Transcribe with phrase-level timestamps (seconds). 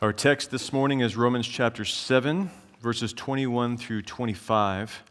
[0.00, 5.02] Our text this morning is Romans chapter 7, verses 21 through 25.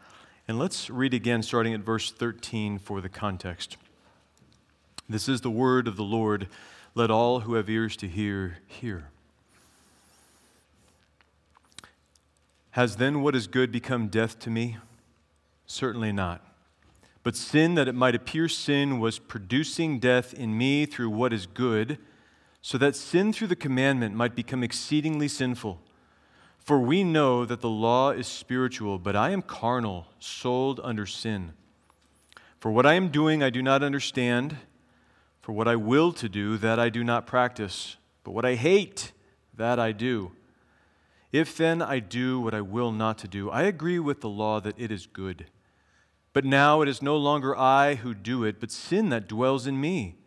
[0.48, 3.76] And let's read again, starting at verse 13 for the context.
[5.06, 6.48] This is the word of the Lord.
[6.94, 9.10] Let all who have ears to hear, hear.
[12.70, 14.78] Has then what is good become death to me?
[15.66, 16.42] Certainly not.
[17.22, 21.44] But sin, that it might appear sin, was producing death in me through what is
[21.44, 21.98] good
[22.68, 25.80] so that sin through the commandment might become exceedingly sinful.
[26.58, 31.54] For we know that the law is spiritual, but I am carnal, sold under sin.
[32.60, 34.58] For what I am doing, I do not understand.
[35.40, 37.96] For what I will to do, that I do not practice.
[38.22, 39.12] But what I hate,
[39.56, 40.32] that I do.
[41.32, 44.60] If then I do what I will not to do, I agree with the law
[44.60, 45.46] that it is good.
[46.34, 49.80] But now it is no longer I who do it, but sin that dwells in
[49.80, 50.17] me.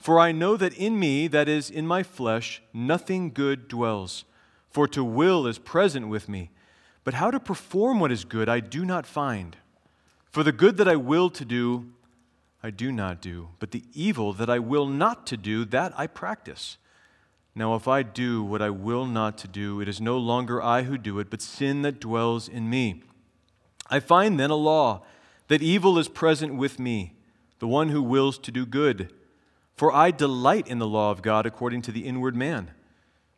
[0.00, 4.24] For I know that in me, that is, in my flesh, nothing good dwells.
[4.70, 6.50] For to will is present with me.
[7.04, 9.58] But how to perform what is good I do not find.
[10.30, 11.92] For the good that I will to do,
[12.62, 13.48] I do not do.
[13.58, 16.78] But the evil that I will not to do, that I practice.
[17.54, 20.84] Now, if I do what I will not to do, it is no longer I
[20.84, 23.02] who do it, but sin that dwells in me.
[23.90, 25.02] I find then a law
[25.48, 27.16] that evil is present with me,
[27.58, 29.12] the one who wills to do good.
[29.80, 32.72] For I delight in the law of God according to the inward man.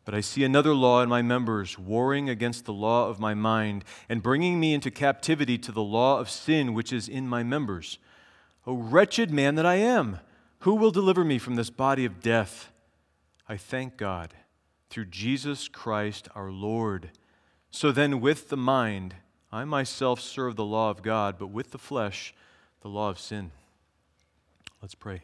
[0.03, 3.85] But I see another law in my members, warring against the law of my mind,
[4.09, 7.97] and bringing me into captivity to the law of sin which is in my members.
[8.67, 10.19] O wretched man that I am,
[10.59, 12.73] who will deliver me from this body of death?
[13.47, 14.33] I thank God
[14.89, 17.11] through Jesus Christ our Lord.
[17.71, 19.15] So then, with the mind,
[19.49, 22.33] I myself serve the law of God, but with the flesh,
[22.81, 23.51] the law of sin.
[24.81, 25.21] Let's pray.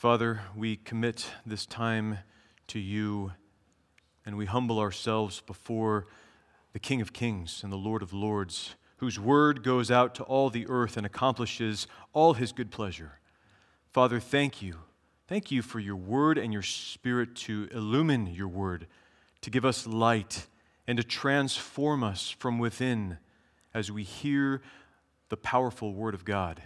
[0.00, 2.20] Father, we commit this time
[2.68, 3.32] to you
[4.24, 6.06] and we humble ourselves before
[6.72, 10.48] the King of Kings and the Lord of Lords, whose word goes out to all
[10.48, 13.20] the earth and accomplishes all his good pleasure.
[13.90, 14.76] Father, thank you.
[15.28, 18.86] Thank you for your word and your spirit to illumine your word,
[19.42, 20.46] to give us light,
[20.86, 23.18] and to transform us from within
[23.74, 24.62] as we hear
[25.28, 26.62] the powerful word of God.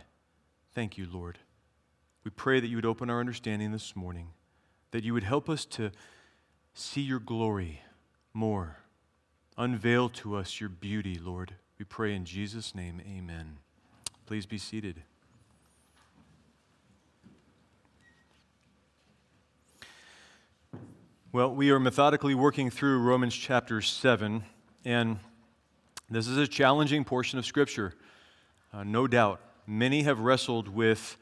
[0.72, 1.40] Thank you, Lord.
[2.24, 4.28] We pray that you would open our understanding this morning,
[4.92, 5.92] that you would help us to
[6.72, 7.82] see your glory
[8.32, 8.78] more.
[9.58, 11.54] Unveil to us your beauty, Lord.
[11.78, 13.58] We pray in Jesus' name, amen.
[14.24, 15.02] Please be seated.
[21.30, 24.44] Well, we are methodically working through Romans chapter 7,
[24.84, 25.18] and
[26.08, 27.92] this is a challenging portion of Scripture,
[28.72, 29.40] uh, no doubt.
[29.66, 31.18] Many have wrestled with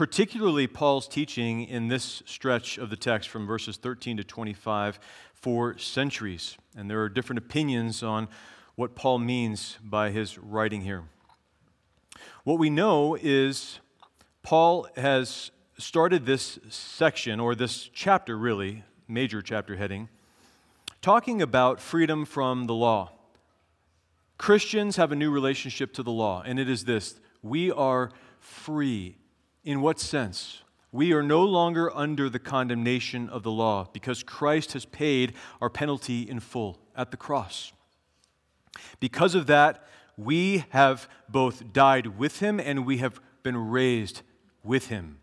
[0.00, 4.98] particularly Paul's teaching in this stretch of the text from verses 13 to 25
[5.34, 6.56] for centuries.
[6.74, 8.26] And there are different opinions on
[8.76, 11.02] what Paul means by his writing here.
[12.44, 13.80] What we know is
[14.42, 20.08] Paul has started this section, or this chapter really, major chapter heading,
[21.02, 23.12] talking about freedom from the law.
[24.38, 29.18] Christians have a new relationship to the law, and it is this we are free
[29.64, 30.62] in what sense?
[30.92, 35.70] We are no longer under the condemnation of the law because Christ has paid our
[35.70, 37.72] penalty in full at the cross.
[38.98, 44.22] Because of that, we have both died with him and we have been raised
[44.64, 45.18] with him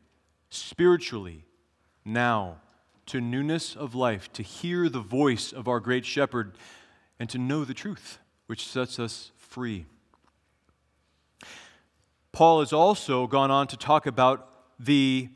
[0.50, 1.46] spiritually
[2.06, 2.58] now
[3.08, 6.54] to newness of life, to hear the voice of our great shepherd,
[7.20, 9.86] and to know the truth, which sets us free.
[12.38, 14.48] Paul has also gone on to talk about
[14.80, 15.30] the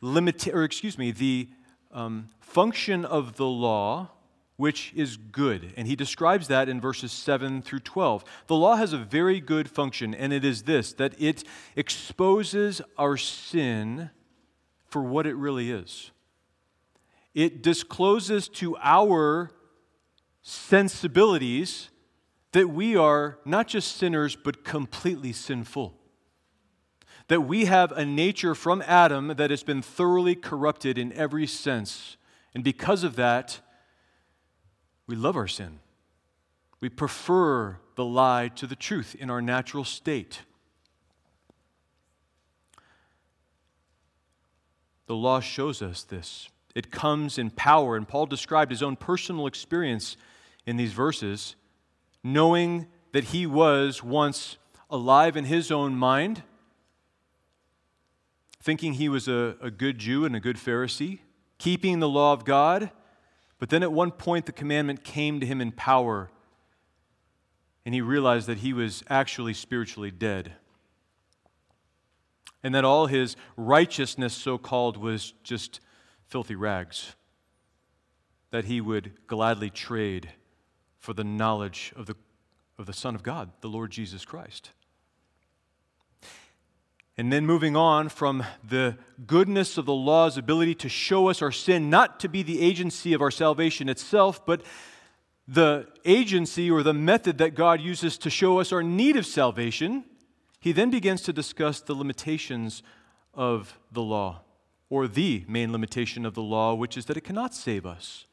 [0.00, 1.48] limit, or excuse me, the
[1.92, 4.10] um, function of the law,
[4.56, 5.72] which is good.
[5.76, 8.24] And he describes that in verses 7 through 12.
[8.48, 11.44] The law has a very good function, and it is this that it
[11.76, 14.10] exposes our sin
[14.88, 16.10] for what it really is.
[17.34, 19.52] It discloses to our
[20.42, 21.90] sensibilities
[22.50, 25.96] that we are not just sinners, but completely sinful
[27.28, 32.16] that we have a nature from Adam that has been thoroughly corrupted in every sense.
[32.54, 33.60] And because of that,
[35.06, 35.80] we love our sin.
[36.80, 40.42] We prefer the lie to the truth in our natural state.
[45.06, 46.48] The law shows us this.
[46.74, 50.16] It comes in power, and Paul described his own personal experience
[50.66, 51.56] in these verses,
[52.22, 54.58] knowing that he was once
[54.90, 56.42] alive in his own mind
[58.66, 61.20] thinking he was a, a good Jew and a good Pharisee,
[61.56, 62.90] keeping the law of God.
[63.60, 66.30] But then at one point, the commandment came to him in power,
[67.84, 70.54] and he realized that he was actually spiritually dead.
[72.64, 75.78] And that all his righteousness, so called, was just
[76.26, 77.14] filthy rags
[78.50, 80.30] that he would gladly trade
[80.98, 82.16] for the knowledge of the,
[82.78, 84.72] of the Son of God, the Lord Jesus Christ.
[87.18, 91.52] And then moving on from the goodness of the law's ability to show us our
[91.52, 94.62] sin, not to be the agency of our salvation itself, but
[95.48, 100.04] the agency or the method that God uses to show us our need of salvation,
[100.60, 102.82] he then begins to discuss the limitations
[103.32, 104.42] of the law,
[104.90, 108.26] or the main limitation of the law, which is that it cannot save us.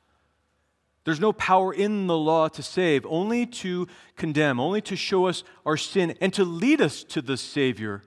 [1.05, 5.43] There's no power in the law to save, only to condemn, only to show us
[5.65, 8.01] our sin and to lead us to the Savior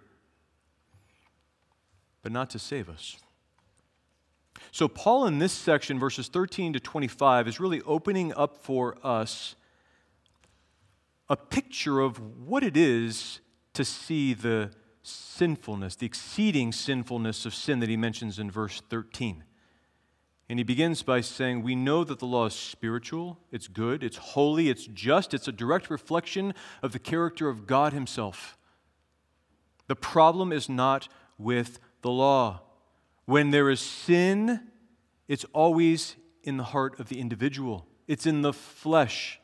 [2.26, 3.18] but not to save us.
[4.72, 9.54] So, Paul in this section, verses 13 to 25, is really opening up for us
[11.28, 13.38] a picture of what it is
[13.74, 14.72] to see the
[15.04, 19.44] sinfulness, the exceeding sinfulness of sin that he mentions in verse 13.
[20.48, 24.16] And he begins by saying, We know that the law is spiritual, it's good, it's
[24.16, 28.58] holy, it's just, it's a direct reflection of the character of God Himself.
[29.86, 31.06] The problem is not
[31.38, 32.60] with the law.
[33.24, 34.60] When there is sin,
[35.26, 36.14] it's always
[36.44, 39.40] in the heart of the individual, it's in the flesh.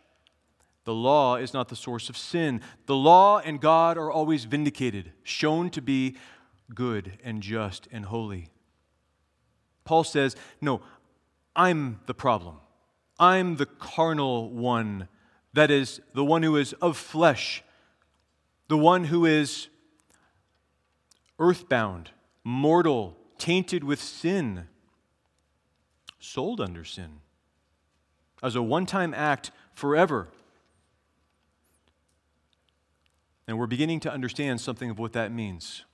[0.85, 2.61] The law is not the source of sin.
[2.87, 6.17] The law and God are always vindicated, shown to be
[6.75, 8.49] good and just and holy.
[9.85, 10.81] Paul says, No,
[11.55, 12.56] I'm the problem.
[13.19, 15.09] I'm the carnal one.
[15.53, 17.62] That is, the one who is of flesh,
[18.69, 19.69] the one who is
[21.38, 22.11] earthbound,
[22.44, 24.69] mortal, tainted with sin,
[26.19, 27.21] sold under sin,
[28.43, 30.29] as a one time act forever.
[33.47, 35.85] And we're beginning to understand something of what that means.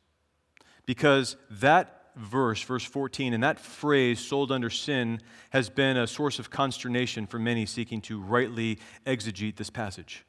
[0.86, 5.20] Because that verse, verse 14, and that phrase, sold under sin,
[5.50, 10.24] has been a source of consternation for many seeking to rightly exegete this passage.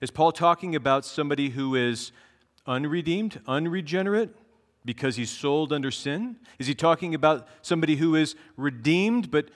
[0.00, 2.12] Is Paul talking about somebody who is
[2.66, 4.34] unredeemed, unregenerate,
[4.84, 6.36] because he's sold under sin?
[6.58, 9.50] Is he talking about somebody who is redeemed but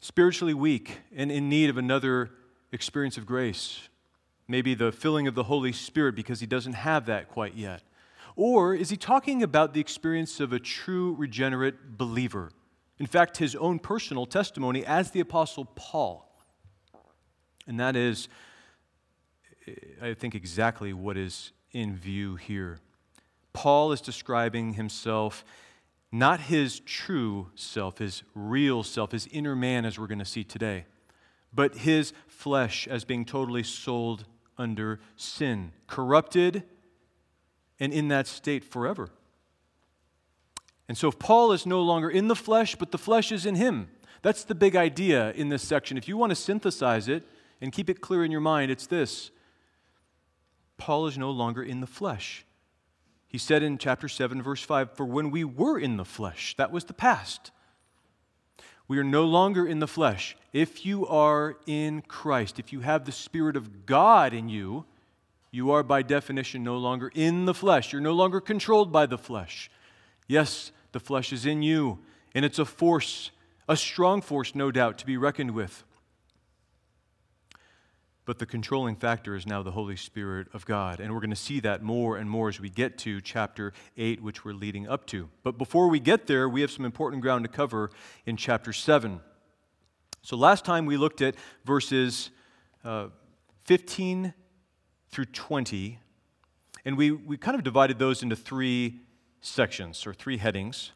[0.00, 2.30] spiritually weak and in need of another
[2.72, 3.88] experience of grace?
[4.46, 7.82] Maybe the filling of the Holy Spirit because he doesn't have that quite yet.
[8.36, 12.50] Or is he talking about the experience of a true regenerate believer?
[12.98, 16.30] In fact, his own personal testimony as the Apostle Paul.
[17.66, 18.28] And that is,
[20.02, 22.78] I think, exactly what is in view here.
[23.54, 25.44] Paul is describing himself,
[26.12, 30.44] not his true self, his real self, his inner man, as we're going to see
[30.44, 30.84] today,
[31.52, 34.26] but his flesh as being totally sold
[34.58, 36.64] under sin, corrupted,
[37.80, 39.08] and in that state forever.
[40.88, 43.54] And so, if Paul is no longer in the flesh, but the flesh is in
[43.54, 43.88] him,
[44.20, 45.96] that's the big idea in this section.
[45.96, 47.26] If you want to synthesize it
[47.60, 49.30] and keep it clear in your mind, it's this
[50.76, 52.44] Paul is no longer in the flesh.
[53.34, 56.70] He said in chapter 7, verse 5, For when we were in the flesh, that
[56.70, 57.50] was the past.
[58.86, 60.36] We are no longer in the flesh.
[60.52, 64.84] If you are in Christ, if you have the Spirit of God in you,
[65.50, 67.92] you are by definition no longer in the flesh.
[67.92, 69.68] You're no longer controlled by the flesh.
[70.28, 71.98] Yes, the flesh is in you,
[72.36, 73.32] and it's a force,
[73.68, 75.82] a strong force, no doubt, to be reckoned with.
[78.26, 80.98] But the controlling factor is now the Holy Spirit of God.
[80.98, 84.22] And we're going to see that more and more as we get to chapter 8,
[84.22, 85.28] which we're leading up to.
[85.42, 87.90] But before we get there, we have some important ground to cover
[88.24, 89.20] in chapter 7.
[90.22, 91.34] So last time we looked at
[91.66, 92.30] verses
[92.82, 93.08] uh,
[93.64, 94.32] 15
[95.10, 95.98] through 20,
[96.86, 99.00] and we, we kind of divided those into three
[99.42, 100.92] sections or three headings.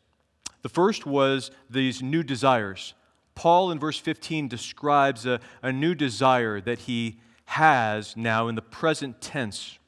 [0.63, 2.95] The first was these new desires.
[3.39, 8.63] Paul in verse 15 describes a, a new desire that he has now in the
[8.63, 9.79] present tense.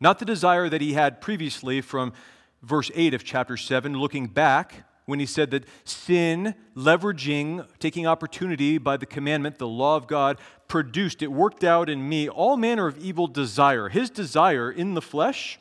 [0.00, 2.14] Not the desire that he had previously from
[2.62, 8.78] verse 8 of chapter 7, looking back when he said that sin, leveraging, taking opportunity
[8.78, 12.86] by the commandment, the law of God, produced, it worked out in me all manner
[12.86, 13.90] of evil desire.
[13.90, 15.58] His desire in the flesh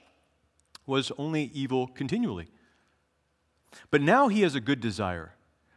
[0.85, 2.47] was only evil continually.
[3.91, 5.34] But now he has a good desire.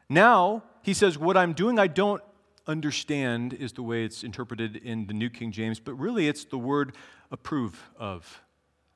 [0.09, 2.23] Now, he says, What I'm doing, I don't
[2.67, 6.59] understand, is the way it's interpreted in the New King James, but really it's the
[6.59, 6.95] word
[7.31, 8.43] approve of.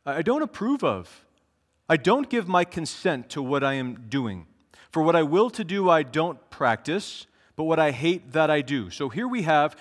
[0.04, 1.24] I don't approve of.
[1.88, 4.46] I don't give my consent to what I am doing.
[4.90, 7.26] For what I will to do, I don't practice,
[7.56, 8.90] but what I hate, that I do.
[8.90, 9.76] So here we have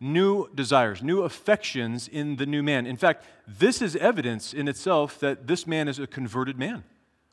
[0.00, 2.86] new desires, new affections in the new man.
[2.86, 6.84] In fact, this is evidence in itself that this man is a converted man.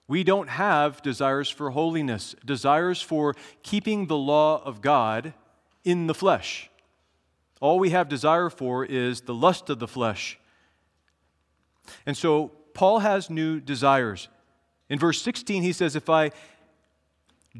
[0.08, 5.34] We don't have desires for holiness, desires for keeping the law of God
[5.84, 6.70] in the flesh.
[7.60, 10.38] All we have desire for is the lust of the flesh.
[12.06, 14.28] And so Paul has new desires.
[14.90, 16.32] In verse 16, he says, If I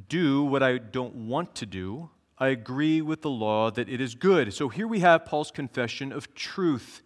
[0.10, 4.14] do what I don't want to do, I agree with the law that it is
[4.14, 4.54] good.
[4.54, 7.02] So here we have Paul's confession of truth.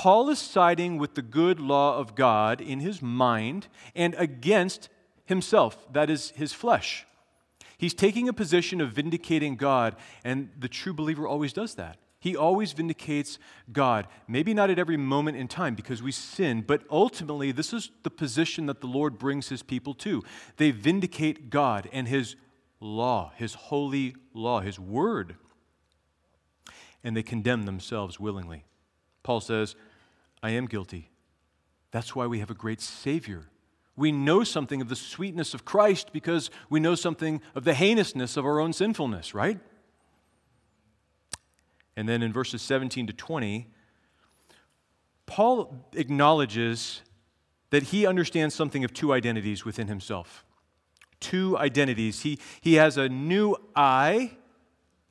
[0.00, 4.88] Paul is siding with the good law of God in his mind and against
[5.26, 7.04] himself, that is, his flesh.
[7.76, 11.98] He's taking a position of vindicating God, and the true believer always does that.
[12.18, 13.38] He always vindicates
[13.70, 14.06] God.
[14.26, 18.10] Maybe not at every moment in time because we sin, but ultimately, this is the
[18.10, 20.22] position that the Lord brings his people to.
[20.56, 22.36] They vindicate God and his
[22.80, 25.36] law, his holy law, his word,
[27.04, 28.64] and they condemn themselves willingly.
[29.22, 29.76] Paul says,
[30.42, 31.10] I am guilty.
[31.90, 33.46] That's why we have a great Savior.
[33.96, 38.36] We know something of the sweetness of Christ because we know something of the heinousness
[38.36, 39.58] of our own sinfulness, right?
[41.96, 43.68] And then in verses 17 to 20,
[45.26, 47.02] Paul acknowledges
[47.70, 50.44] that he understands something of two identities within himself.
[51.20, 52.22] Two identities.
[52.22, 54.32] He, he has a new I,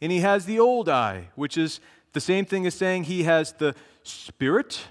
[0.02, 1.80] and he has the old I, which is
[2.14, 4.88] the same thing as saying he has the Spirit,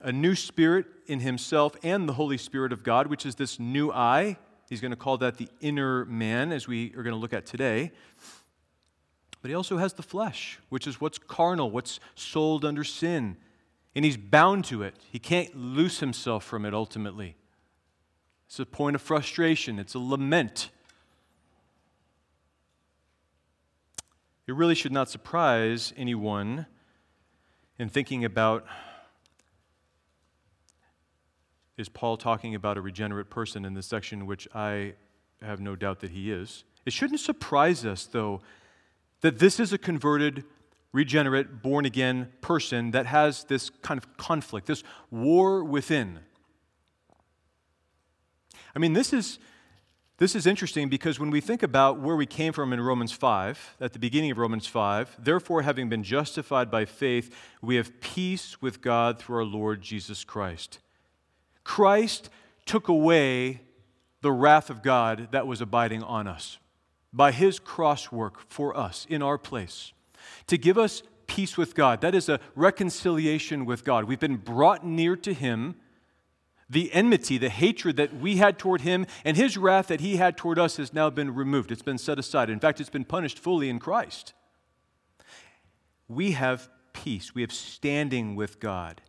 [0.00, 3.90] a new Spirit in himself, and the Holy Spirit of God, which is this new
[3.90, 4.36] I.
[4.68, 7.46] He's going to call that the inner man, as we are going to look at
[7.46, 7.90] today.
[9.40, 13.36] But he also has the flesh, which is what's carnal, what's sold under sin.
[13.94, 14.96] And he's bound to it.
[15.10, 17.36] He can't loose himself from it ultimately.
[18.46, 20.70] It's a point of frustration, it's a lament.
[24.46, 26.66] It really should not surprise anyone
[27.78, 28.64] in thinking about
[31.78, 34.94] is Paul talking about a regenerate person in this section, which I
[35.40, 36.64] have no doubt that he is.
[36.84, 38.40] It shouldn't surprise us, though,
[39.20, 40.44] that this is a converted,
[40.92, 46.18] regenerate, born again person that has this kind of conflict, this war within.
[48.74, 49.38] I mean, this is,
[50.18, 53.76] this is interesting because when we think about where we came from in Romans 5,
[53.80, 57.32] at the beginning of Romans 5, therefore, having been justified by faith,
[57.62, 60.80] we have peace with God through our Lord Jesus Christ.
[61.68, 62.30] Christ
[62.64, 63.60] took away
[64.22, 66.56] the wrath of God that was abiding on us
[67.12, 69.92] by his cross work for us in our place
[70.46, 72.00] to give us peace with God.
[72.00, 74.04] That is a reconciliation with God.
[74.06, 75.74] We've been brought near to him.
[76.70, 80.38] The enmity, the hatred that we had toward him, and his wrath that he had
[80.38, 81.70] toward us has now been removed.
[81.70, 82.48] It's been set aside.
[82.48, 84.32] In fact, it's been punished fully in Christ.
[86.08, 87.34] We have peace.
[87.34, 89.02] We have standing with God.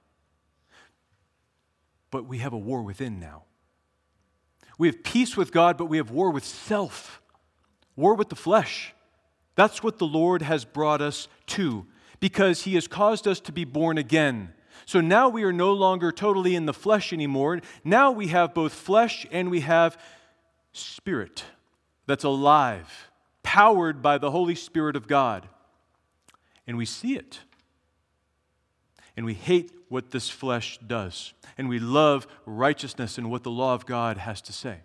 [2.11, 3.43] But we have a war within now.
[4.77, 7.21] We have peace with God, but we have war with self
[7.99, 8.95] war with the flesh.
[9.55, 11.85] That's what the Lord has brought us to
[12.19, 14.53] because he has caused us to be born again.
[14.85, 17.59] So now we are no longer totally in the flesh anymore.
[17.83, 19.97] Now we have both flesh and we have
[20.71, 21.43] spirit
[22.07, 23.11] that's alive,
[23.43, 25.47] powered by the Holy Spirit of God.
[26.65, 27.41] And we see it.
[29.17, 31.33] And we hate what this flesh does.
[31.57, 34.79] And we love righteousness and what the law of God has to say.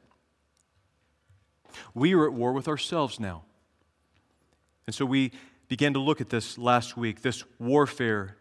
[1.94, 3.44] We are at war with ourselves now.
[4.86, 5.32] And so we
[5.68, 8.36] began to look at this last week this warfare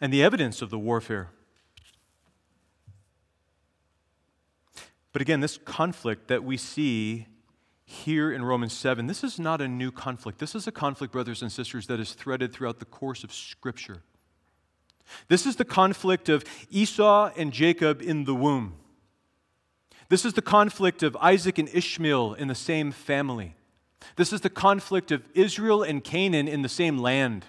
[0.00, 1.30] and the evidence of the warfare.
[5.12, 7.26] But again, this conflict that we see
[7.84, 10.38] here in Romans 7, this is not a new conflict.
[10.40, 14.02] This is a conflict, brothers and sisters, that is threaded throughout the course of Scripture.
[15.28, 18.74] This is the conflict of Esau and Jacob in the womb.
[20.08, 23.56] This is the conflict of Isaac and Ishmael in the same family.
[24.16, 27.46] This is the conflict of Israel and Canaan in the same land.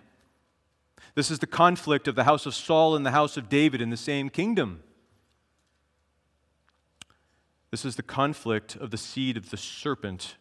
[1.16, 3.90] This is the conflict of the house of Saul and the house of David in
[3.90, 4.84] the same kingdom.
[7.72, 10.36] This is the conflict of the seed of the serpent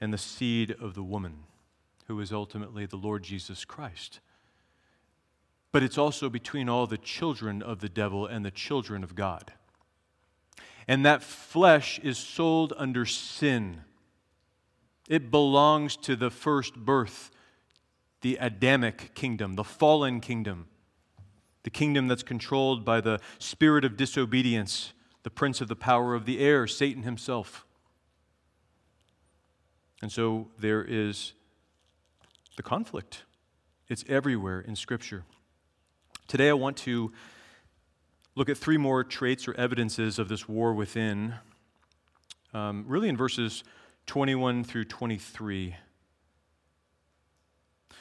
[0.00, 1.44] and the seed of the woman,
[2.06, 4.20] who is ultimately the Lord Jesus Christ.
[5.72, 9.52] But it's also between all the children of the devil and the children of God
[10.88, 13.82] and that flesh is sold under sin.
[15.08, 17.30] It belongs to the first birth,
[18.20, 20.68] the Adamic kingdom, the fallen kingdom,
[21.62, 26.24] the kingdom that's controlled by the spirit of disobedience, the prince of the power of
[26.24, 27.64] the air, Satan himself.
[30.00, 31.32] And so there is
[32.56, 33.22] the conflict.
[33.88, 35.24] It's everywhere in Scripture.
[36.28, 37.12] Today I want to
[38.34, 41.34] look at three more traits or evidences of this war within,
[42.54, 43.64] um, really in verses
[44.06, 45.76] 21 through 23.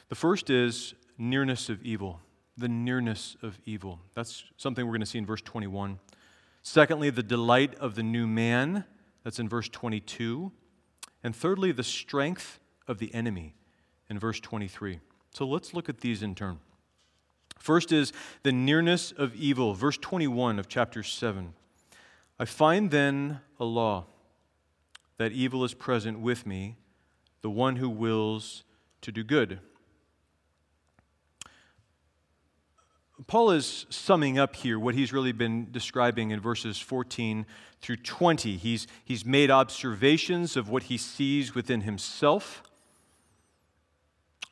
[0.09, 2.21] The first is nearness of evil,
[2.57, 3.99] the nearness of evil.
[4.13, 5.99] That's something we're going to see in verse 21.
[6.63, 8.85] Secondly, the delight of the new man.
[9.23, 10.51] That's in verse 22.
[11.23, 13.55] And thirdly, the strength of the enemy
[14.09, 14.99] in verse 23.
[15.31, 16.59] So let's look at these in turn.
[17.61, 21.53] First is the nearness of evil, verse 21 of chapter 7.
[22.39, 24.05] I find then a law
[25.17, 26.77] that evil is present with me,
[27.43, 28.63] the one who wills
[29.01, 29.59] to do good.
[33.27, 37.45] Paul is summing up here what he's really been describing in verses 14
[37.79, 38.57] through 20.
[38.57, 42.63] He's, he's made observations of what he sees within himself.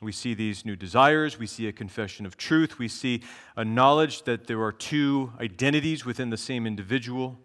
[0.02, 1.38] We see these new desires.
[1.38, 2.78] We see a confession of truth.
[2.78, 3.22] We see
[3.54, 7.38] a knowledge that there are two identities within the same individual.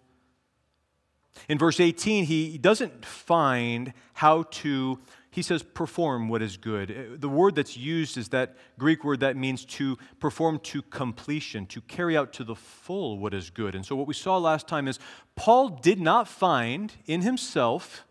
[1.50, 5.00] In verse 18, he doesn't find how to
[5.36, 7.18] he says, perform what is good.
[7.20, 11.82] The word that's used is that Greek word that means to perform to completion, to
[11.82, 13.76] carry out to the full what is good.
[13.76, 14.98] And so, what we saw last time is
[15.36, 18.06] Paul did not find in himself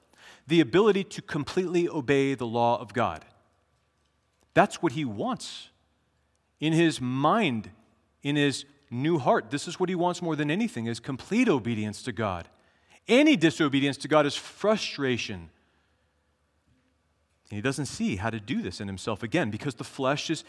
[0.46, 3.24] the ability to completely obey the law of God.
[4.54, 5.68] That's what he wants
[6.60, 7.70] in his mind,
[8.22, 9.50] in his new heart.
[9.50, 12.48] This is what he wants more than anything is complete obedience to God.
[13.06, 15.50] Any disobedience to God is frustration
[17.50, 20.42] and he doesn't see how to do this in himself again because the flesh is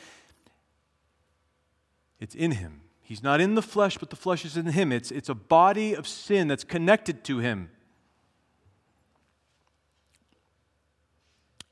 [2.20, 2.82] it's in him.
[3.02, 4.92] He's not in the flesh, but the flesh is in him.
[4.92, 7.70] It's, it's a body of sin that's connected to him.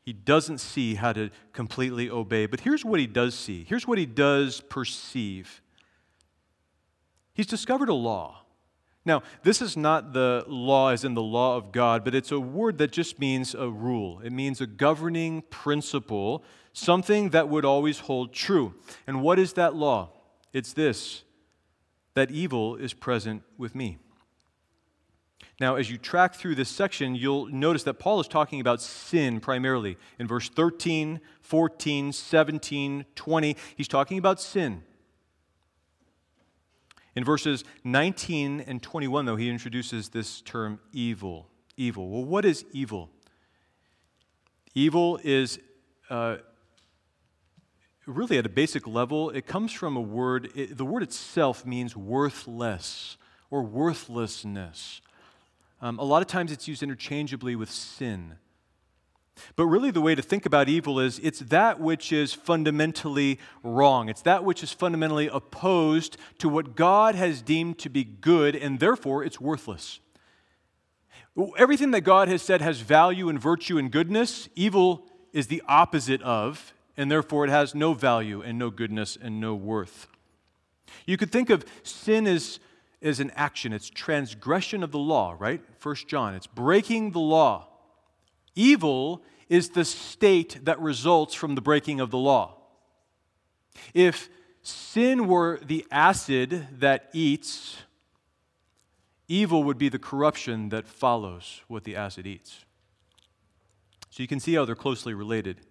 [0.04, 2.46] He doesn't see how to completely obey.
[2.46, 3.66] But here's what he does see.
[3.68, 5.62] Here's what he does perceive.
[7.34, 8.42] He's discovered a law.
[9.06, 12.40] Now, this is not the law as in the law of God, but it's a
[12.40, 14.22] word that just means a rule.
[14.24, 18.76] It means a governing principle, something that would always hold true.
[19.08, 20.10] And what is that law?
[20.54, 21.24] It's this
[22.14, 23.98] that evil is present with me.
[25.60, 29.40] Now, as you track through this section, you'll notice that Paul is talking about sin
[29.40, 29.98] primarily.
[30.18, 34.84] In verse 13, 14, 17, 20, he's talking about sin.
[37.16, 41.48] In verses 19 and 21, though, he introduces this term evil.
[41.78, 42.10] Evil.
[42.10, 43.10] Well, what is evil?
[44.74, 45.60] Evil is
[46.10, 46.38] uh,
[48.06, 51.96] really at a basic level, it comes from a word, it, the word itself means
[51.96, 53.18] worthless
[53.50, 55.02] or worthlessness.
[55.84, 58.38] Um, a lot of times it's used interchangeably with sin.
[59.58, 64.08] But really, the way to think about evil is it's that which is fundamentally wrong.
[64.08, 68.80] It's that which is fundamentally opposed to what God has deemed to be good, and
[68.80, 70.00] therefore it's worthless.
[71.58, 76.22] Everything that God has said has value and virtue and goodness, evil is the opposite
[76.22, 80.08] of, and therefore it has no value and no goodness and no worth.
[81.06, 82.62] You could think of sin as,
[83.04, 85.62] as an action, it's transgression of the law, right?
[85.78, 87.68] First John, it's breaking the law.
[88.56, 92.56] Evil is the state that results from the breaking of the law.
[93.94, 94.30] If
[94.62, 97.78] sin were the acid that eats,
[99.28, 102.64] evil would be the corruption that follows what the acid eats.
[104.10, 105.62] So you can see how they're closely related.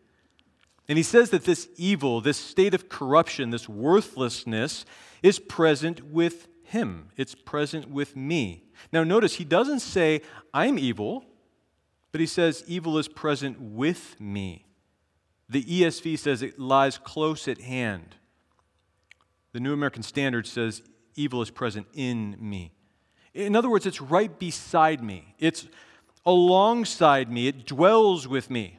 [0.88, 4.84] And he says that this evil, this state of corruption, this worthlessness,
[5.22, 7.08] is present with him.
[7.16, 8.64] It's present with me.
[8.92, 10.20] Now, notice he doesn't say,
[10.52, 11.24] I'm evil.
[12.12, 14.66] But he says, evil is present with me.
[15.48, 18.16] The ESV says it lies close at hand.
[19.52, 20.82] The New American Standard says,
[21.14, 22.72] evil is present in me.
[23.34, 25.66] In other words, it's right beside me, it's
[26.26, 28.78] alongside me, it dwells with me.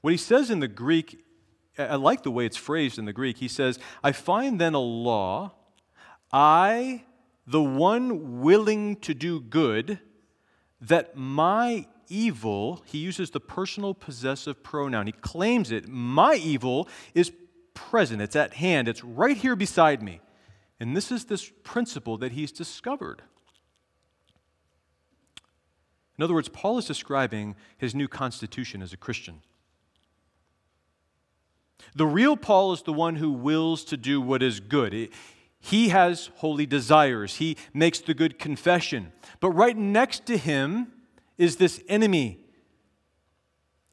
[0.00, 1.22] What he says in the Greek,
[1.78, 3.36] I like the way it's phrased in the Greek.
[3.38, 5.52] He says, I find then a law,
[6.32, 7.04] I,
[7.46, 10.00] the one willing to do good,
[10.80, 15.06] that my evil, he uses the personal possessive pronoun.
[15.06, 15.88] He claims it.
[15.88, 17.32] My evil is
[17.74, 20.20] present, it's at hand, it's right here beside me.
[20.78, 23.22] And this is this principle that he's discovered.
[26.18, 29.42] In other words, Paul is describing his new constitution as a Christian.
[31.94, 35.10] The real Paul is the one who wills to do what is good.
[35.66, 37.36] He has holy desires.
[37.36, 39.12] He makes the good confession.
[39.40, 40.92] But right next to him
[41.38, 42.38] is this enemy.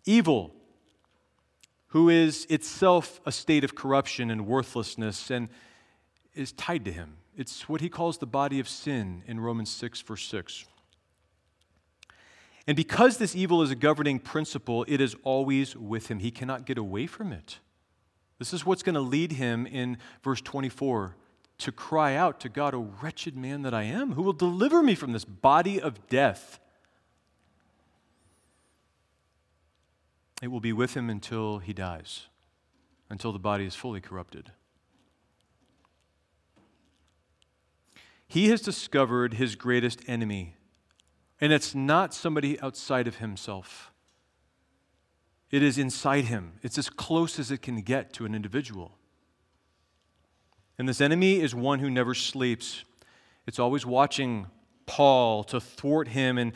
[0.06, 0.54] Evil,
[1.88, 5.50] who is itself a state of corruption and worthlessness and
[6.36, 7.18] is tied to him.
[7.36, 10.66] It's what he calls the body of sin in Romans 6, verse 6.
[12.68, 16.20] And because this evil is a governing principle, it is always with him.
[16.20, 17.58] He cannot get away from it.
[18.38, 21.16] This is what's going to lead him in verse 24
[21.60, 24.96] to cry out to God, O wretched man that I am, who will deliver me
[24.96, 26.60] from this body of death?
[30.42, 32.28] It will be with him until he dies,
[33.10, 34.52] until the body is fully corrupted.
[38.28, 40.56] He has discovered his greatest enemy,
[41.40, 43.92] and it's not somebody outside of himself.
[45.52, 46.54] It is inside him.
[46.64, 48.98] It's as close as it can get to an individual.
[50.78, 52.84] And this enemy is one who never sleeps.
[53.46, 54.48] It's always watching
[54.86, 56.54] Paul to thwart him, and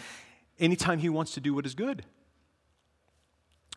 [0.59, 2.03] anytime he wants to do what is good,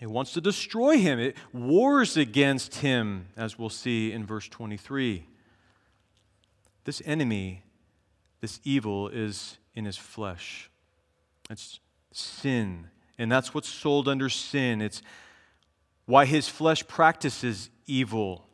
[0.00, 1.18] it wants to destroy him.
[1.18, 5.26] It wars against him, as we'll see in verse 23.
[6.85, 7.62] This enemy,
[8.40, 10.70] this evil, is in his flesh.
[11.50, 11.81] It's
[12.12, 12.88] sin.
[13.18, 14.81] And that's what's sold under sin.
[14.81, 15.03] It's
[16.07, 18.46] why his flesh practices evil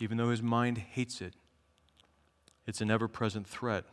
[0.00, 1.34] even though his mind hates it.
[2.66, 3.84] It's an ever present threat.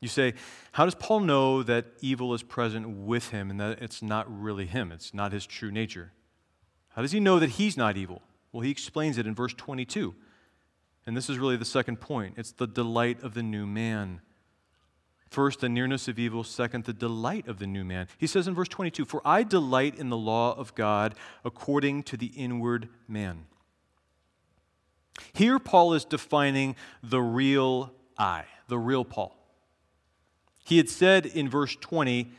[0.00, 0.34] You say,
[0.72, 4.66] how does Paul know that evil is present with him and that it's not really
[4.66, 4.92] him?
[4.92, 6.12] It's not his true nature.
[6.90, 8.20] How does he know that he's not evil?
[8.52, 10.14] Well, he explains it in verse 22.
[11.06, 14.20] And this is really the second point it's the delight of the new man.
[15.30, 16.44] First, the nearness of evil.
[16.44, 18.06] Second, the delight of the new man.
[18.18, 22.16] He says in verse 22 For I delight in the law of God according to
[22.16, 23.46] the inward man.
[25.32, 29.36] Here, Paul is defining the real I, the real Paul.
[30.64, 32.32] He had said in verse 20,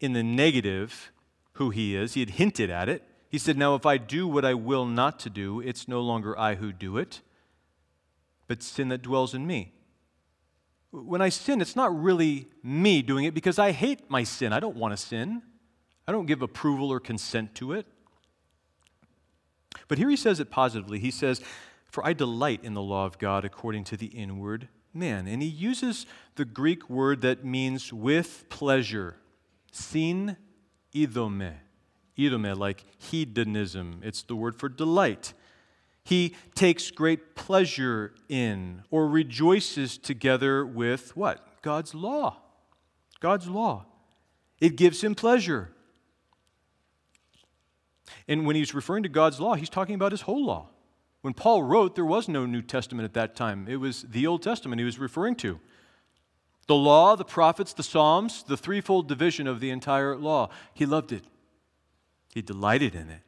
[0.00, 1.12] in the negative,
[1.54, 2.14] who he is.
[2.14, 3.02] He had hinted at it.
[3.28, 6.36] He said, Now, if I do what I will not to do, it's no longer
[6.38, 7.20] I who do it,
[8.48, 9.72] but sin that dwells in me.
[10.90, 14.52] When I sin, it's not really me doing it because I hate my sin.
[14.52, 15.42] I don't want to sin,
[16.08, 17.86] I don't give approval or consent to it.
[19.86, 20.98] But here he says it positively.
[20.98, 21.40] He says,
[21.90, 25.26] for I delight in the law of God according to the inward man.
[25.26, 29.16] And he uses the Greek word that means with pleasure,
[29.70, 30.36] sin
[30.94, 31.54] idome.
[32.16, 34.00] Idome, like hedonism.
[34.02, 35.32] It's the word for delight.
[36.04, 41.62] He takes great pleasure in or rejoices together with what?
[41.62, 42.38] God's law.
[43.20, 43.86] God's law.
[44.60, 45.70] It gives him pleasure.
[48.26, 50.68] And when he's referring to God's law, he's talking about his whole law.
[51.22, 53.66] When Paul wrote, there was no New Testament at that time.
[53.68, 55.60] It was the Old Testament he was referring to.
[56.66, 60.50] The law, the prophets, the Psalms, the threefold division of the entire law.
[60.72, 61.24] He loved it,
[62.32, 63.22] he delighted in it.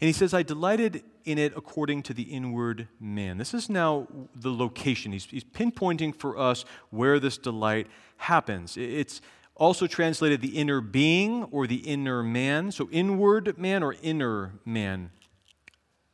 [0.00, 3.38] And he says, I delighted in it according to the inward man.
[3.38, 5.12] This is now the location.
[5.12, 7.86] He's, he's pinpointing for us where this delight
[8.18, 8.76] happens.
[8.76, 9.20] It's
[9.54, 12.70] also translated the inner being or the inner man.
[12.70, 15.10] So, inward man or inner man.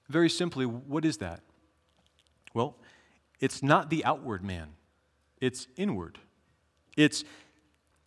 [0.08, 1.40] Very simply, what is that?
[2.52, 2.76] Well,
[3.40, 4.70] it's not the outward man,
[5.40, 6.18] it's inward.
[6.96, 7.24] It's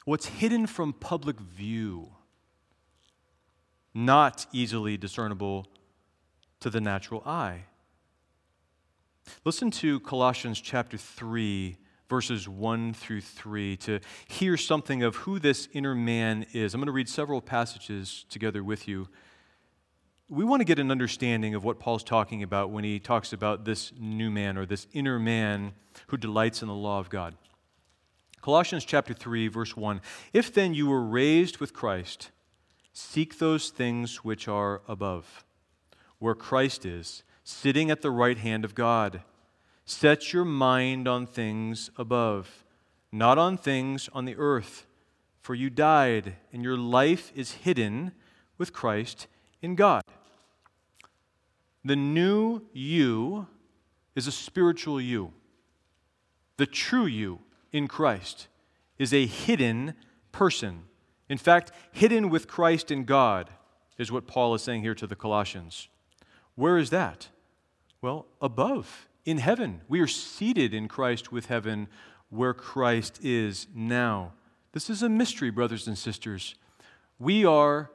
[0.06, 2.12] what's hidden from public view,
[3.94, 5.68] not easily discernible
[6.62, 7.66] to the natural eye.
[9.44, 15.68] Listen to Colossians chapter 3, verses 1 through 3, to hear something of who this
[15.74, 16.74] inner man is.
[16.74, 19.10] I'm going to read several passages together with you
[20.30, 23.64] we want to get an understanding of what Paul's talking about when he talks about
[23.64, 25.72] this new man or this inner man
[26.08, 27.36] who delights in the law of God.
[28.42, 30.02] Colossians chapter 3 verse 1
[30.34, 32.32] If then you were raised with Christ
[32.92, 35.46] seek those things which are above
[36.20, 39.22] where Christ is sitting at the right hand of God
[39.86, 42.64] set your mind on things above
[43.12, 44.86] not on things on the earth
[45.42, 48.12] for you died and your life is hidden
[48.58, 49.28] with Christ
[49.68, 50.04] in God.
[51.84, 53.48] The new you
[54.16, 55.34] is a spiritual you.
[56.56, 57.40] The true you
[57.74, 58.48] in Christ
[58.98, 59.94] is a hidden
[60.32, 60.84] person.
[61.30, 63.50] In fact, hidden with Christ in God
[63.98, 65.90] is what Paul is saying here to the Colossians.
[66.56, 67.28] Where is that?
[68.02, 69.82] Well, above, in heaven.
[69.90, 71.90] We are seated in Christ with heaven
[72.30, 74.32] where Christ is now.
[74.72, 76.56] This is a mystery, brothers and sisters.
[77.20, 77.92] We are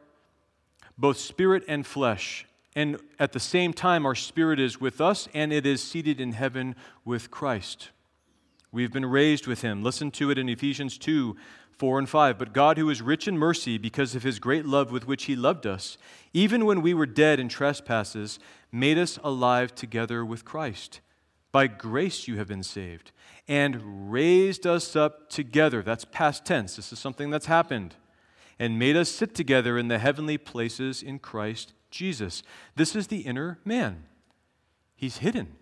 [1.03, 2.47] both spirit and flesh.
[2.77, 6.33] And at the same time, our spirit is with us and it is seated in
[6.33, 7.91] heaven with Christ.
[8.71, 9.83] We've been raised with him.
[9.83, 11.37] Listen to it in Ephesians 2
[11.77, 12.39] 4 and 5.
[12.39, 15.35] But God, who is rich in mercy, because of his great love with which he
[15.35, 15.99] loved us,
[16.33, 18.39] even when we were dead in trespasses,
[18.71, 21.01] made us alive together with Christ.
[21.51, 23.11] By grace you have been saved,
[23.49, 25.83] and raised us up together.
[25.83, 26.77] That's past tense.
[26.77, 27.97] This is something that's happened.
[28.59, 32.43] And made us sit together in the heavenly places in Christ Jesus.
[32.77, 34.05] This is the inner man.
[34.95, 35.57] He's hidden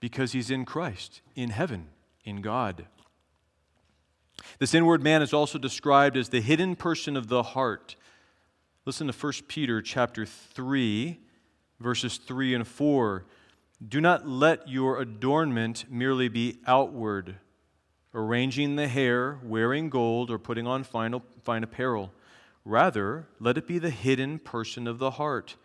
[0.00, 1.88] because he's in Christ, in heaven,
[2.24, 2.86] in God.
[4.58, 7.96] This inward man is also described as the hidden person of the heart.
[8.84, 11.20] Listen to 1 Peter chapter 3
[11.80, 13.24] verses 3 and 4.
[13.86, 17.36] Do not let your adornment merely be outward,
[18.14, 22.12] arranging the hair, wearing gold, or putting on fine, fine apparel.
[22.64, 25.56] Rather, let it be the hidden person of the heart,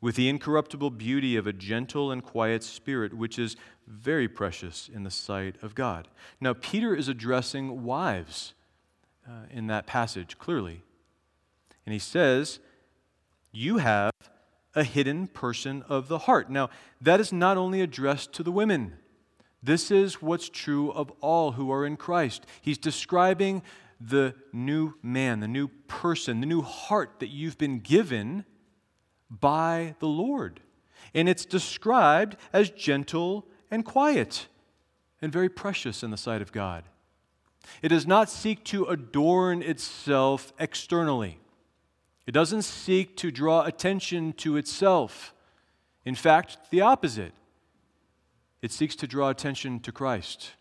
[0.00, 5.02] with the incorruptible beauty of a gentle and quiet spirit, which is very precious in
[5.02, 6.08] the sight of God.
[6.40, 8.54] Now, Peter is addressing wives
[9.28, 10.82] uh, in that passage, clearly.
[11.86, 12.60] And he says,
[13.52, 14.12] You have
[14.74, 16.50] a hidden person of the heart.
[16.50, 18.94] Now, that is not only addressed to the women,
[19.62, 22.46] this is what's true of all who are in Christ.
[22.62, 23.62] He's describing
[24.00, 28.44] the new man, the new person, the new heart that you've been given
[29.28, 30.60] by the Lord.
[31.14, 34.48] And it's described as gentle and quiet
[35.20, 36.84] and very precious in the sight of God.
[37.82, 41.38] It does not seek to adorn itself externally.
[42.26, 45.34] It doesn't seek to draw attention to itself.
[46.04, 47.32] In fact, the opposite.
[48.62, 50.52] It seeks to draw attention to Christ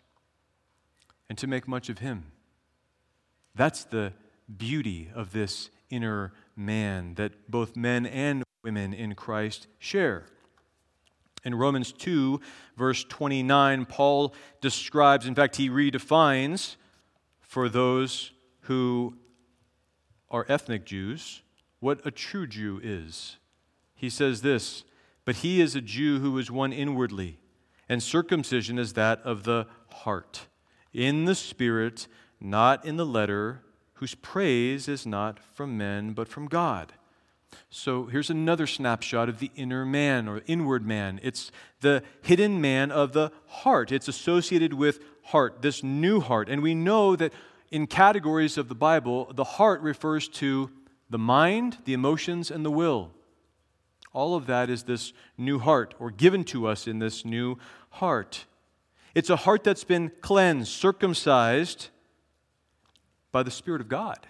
[1.29, 2.31] and to make much of Him.
[3.59, 4.13] That's the
[4.57, 10.27] beauty of this inner man that both men and women in Christ share.
[11.43, 12.39] In Romans 2,
[12.77, 16.77] verse 29, Paul describes, in fact, he redefines
[17.41, 19.15] for those who
[20.31, 21.41] are ethnic Jews
[21.81, 23.35] what a true Jew is.
[23.93, 24.85] He says this
[25.25, 27.39] But he is a Jew who is one inwardly,
[27.89, 30.47] and circumcision is that of the heart,
[30.93, 32.07] in the spirit,
[32.39, 33.61] not in the letter,
[33.95, 36.93] whose praise is not from men, but from God.
[37.69, 41.19] So here's another snapshot of the inner man or inward man.
[41.23, 43.91] It's the hidden man of the heart.
[43.91, 46.49] It's associated with heart, this new heart.
[46.49, 47.33] And we know that
[47.71, 50.71] in categories of the Bible, the heart refers to
[51.09, 53.11] the mind, the emotions, and the will.
[54.13, 57.57] All of that is this new heart, or given to us in this new
[57.91, 58.45] heart.
[59.13, 61.89] It's a heart that's been cleansed, circumcised
[63.31, 64.27] by the Spirit of God,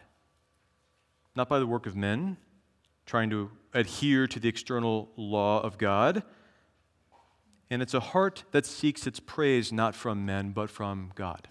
[1.36, 2.38] not by the work of men,
[3.06, 6.24] trying to adhere to the external law of God.
[7.70, 11.48] And it's a heart that seeks its praise not from men, but from God.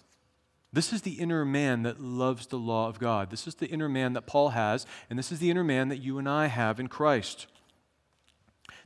[0.73, 3.31] This is the inner man that loves the law of God.
[3.31, 5.99] This is the inner man that Paul has, and this is the inner man that
[5.99, 7.47] you and I have in Christ.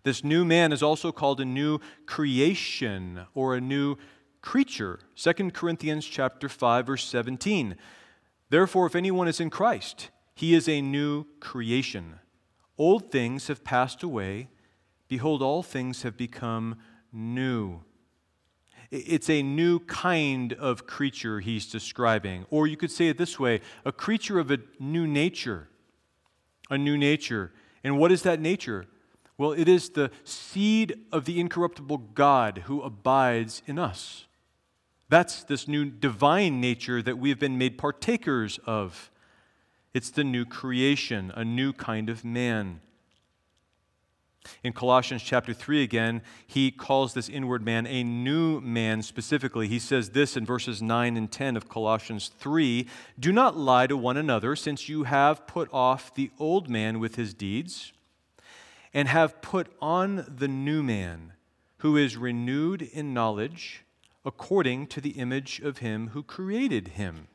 [0.05, 3.96] This new man is also called a new creation or a new
[4.40, 5.01] creature.
[5.16, 7.77] 2 Corinthians chapter 5 verse 17.
[8.53, 12.17] Therefore if anyone is in Christ, he is a new creation.
[12.77, 14.49] Old things have passed away.
[15.09, 16.77] Behold, all things have become
[17.11, 17.81] new.
[18.91, 22.45] It's a new kind of creature he's describing.
[22.51, 25.71] Or you could say it this way a creature of a new nature.
[26.69, 27.55] A new nature.
[27.83, 28.85] And what is that nature?
[29.38, 34.27] Well, it is the seed of the incorruptible God who abides in us.
[35.12, 39.11] That's this new divine nature that we have been made partakers of.
[39.92, 42.81] It's the new creation, a new kind of man.
[44.64, 49.68] In Colossians chapter 3 again, he calls this inward man a new man specifically.
[49.68, 52.88] He says this in verses 9 and 10 of Colossians 3
[53.20, 57.16] Do not lie to one another, since you have put off the old man with
[57.16, 57.92] his deeds,
[58.94, 61.35] and have put on the new man,
[61.81, 63.85] who is renewed in knowledge
[64.25, 67.29] according to the image of him who created him.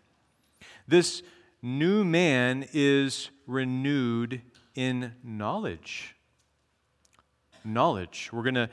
[0.88, 1.22] This
[1.62, 4.42] new man is renewed
[4.76, 6.16] in knowledge.
[7.66, 8.30] Knowledge.
[8.32, 8.70] We're going to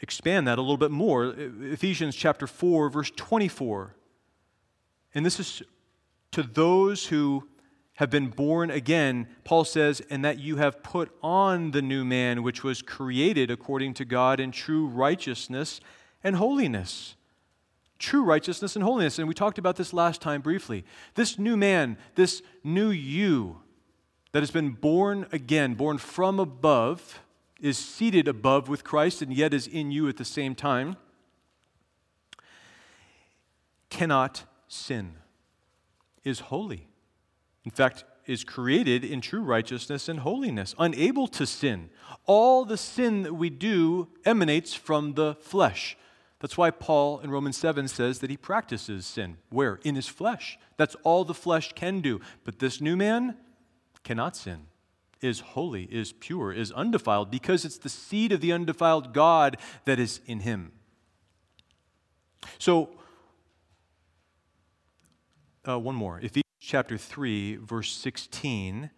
[0.00, 1.34] expand that a little bit more.
[1.36, 3.94] Ephesians chapter 4, verse 24.
[5.14, 5.62] And this is
[6.32, 7.48] to those who
[7.94, 12.42] have been born again, Paul says, and that you have put on the new man,
[12.42, 15.80] which was created according to God in true righteousness
[16.22, 17.14] and holiness
[18.00, 19.18] true righteousness and holiness.
[19.18, 20.84] And we talked about this last time briefly.
[21.14, 23.60] This new man, this new you
[24.32, 27.20] that has been born again, born from above,
[27.60, 30.96] is seated above with Christ and yet is in you at the same time,
[33.90, 35.14] cannot sin.
[36.24, 36.86] is holy.
[37.64, 41.90] In fact, is created in true righteousness and holiness, unable to sin.
[42.26, 45.96] All the sin that we do emanates from the flesh.
[46.40, 49.36] That's why Paul in Romans 7 says that he practices sin.
[49.50, 49.78] Where?
[49.84, 50.58] In his flesh.
[50.78, 52.20] That's all the flesh can do.
[52.44, 53.36] But this new man
[54.02, 54.66] cannot sin,
[55.20, 59.98] is holy, is pure, is undefiled, because it's the seed of the undefiled God that
[59.98, 60.72] is in him.
[62.58, 62.88] So,
[65.68, 66.18] uh, one more.
[66.18, 68.90] Ephesians chapter 3, verse 16.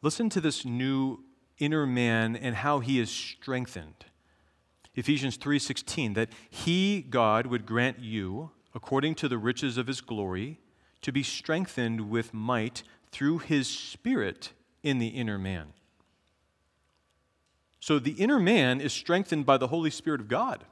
[0.00, 1.24] Listen to this new
[1.58, 4.04] inner man and how he is strengthened.
[4.94, 10.60] Ephesians 3:16 that he God would grant you according to the riches of his glory
[11.00, 14.52] to be strengthened with might through his spirit
[14.82, 15.72] in the inner man.
[17.80, 20.64] So the inner man is strengthened by the Holy Spirit of God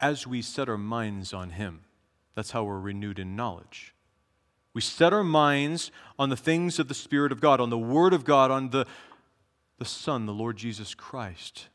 [0.00, 1.80] as we set our minds on him.
[2.34, 3.94] That's how we're renewed in knowledge.
[4.72, 8.12] We set our minds on the things of the Spirit of God, on the Word
[8.12, 8.86] of God, on the,
[9.78, 11.68] the Son, the Lord Jesus Christ,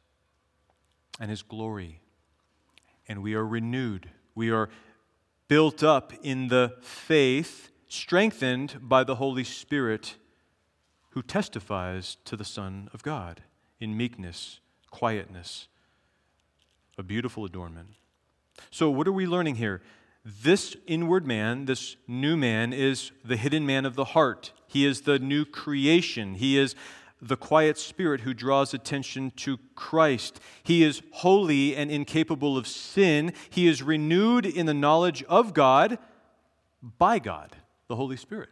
[1.19, 2.01] and His glory.
[3.07, 4.09] And we are renewed.
[4.35, 4.69] We are
[5.47, 10.15] built up in the faith, strengthened by the Holy Spirit
[11.09, 13.41] who testifies to the Son of God
[13.79, 14.59] in meekness,
[14.91, 15.67] quietness,
[16.97, 17.89] a beautiful adornment.
[18.69, 19.81] So, what are we learning here?
[20.23, 24.51] This inward man, this new man, is the hidden man of the heart.
[24.67, 26.35] He is the new creation.
[26.35, 26.75] He is
[27.21, 30.39] the quiet spirit who draws attention to Christ.
[30.63, 33.33] He is holy and incapable of sin.
[33.49, 35.97] He is renewed in the knowledge of God
[36.97, 37.55] by God,
[37.87, 38.49] the Holy Spirit.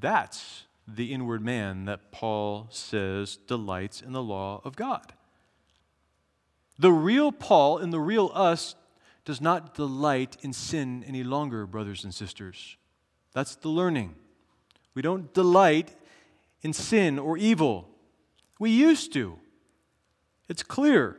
[0.00, 5.14] That's the inward man that Paul says delights in the law of God.
[6.78, 8.74] The real Paul and the real us
[9.24, 12.76] does not delight in sin any longer, brothers and sisters.
[13.34, 14.14] That's the learning.
[14.94, 15.94] We don't delight
[16.62, 17.88] in sin or evil.
[18.58, 19.38] We used to.
[20.48, 21.16] It's clear.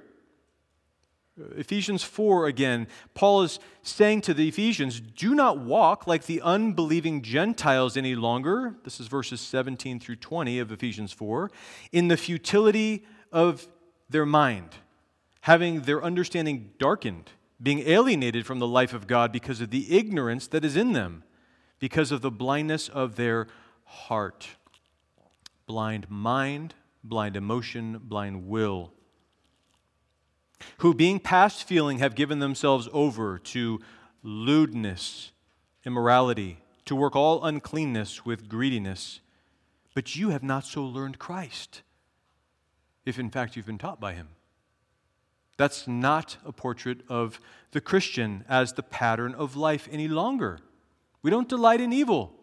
[1.55, 7.21] Ephesians 4 again, Paul is saying to the Ephesians, do not walk like the unbelieving
[7.21, 8.75] Gentiles any longer.
[8.83, 11.49] This is verses 17 through 20 of Ephesians 4.
[11.93, 13.69] In the futility of
[14.09, 14.69] their mind,
[15.41, 20.47] having their understanding darkened being alienated from the life of God because of the ignorance
[20.47, 21.23] that is in them,
[21.79, 23.47] because of the blindness of their
[23.83, 24.47] heart.
[25.69, 28.91] Blind mind, blind emotion, blind will.
[30.79, 33.79] Who, being past feeling, have given themselves over to
[34.23, 35.31] lewdness,
[35.85, 39.19] immorality, to work all uncleanness with greediness.
[39.93, 41.83] But you have not so learned Christ,
[43.05, 44.29] if in fact you've been taught by him.
[45.55, 47.39] That's not a portrait of
[47.73, 50.61] the Christian as the pattern of life any longer.
[51.21, 52.38] We don't delight in evil.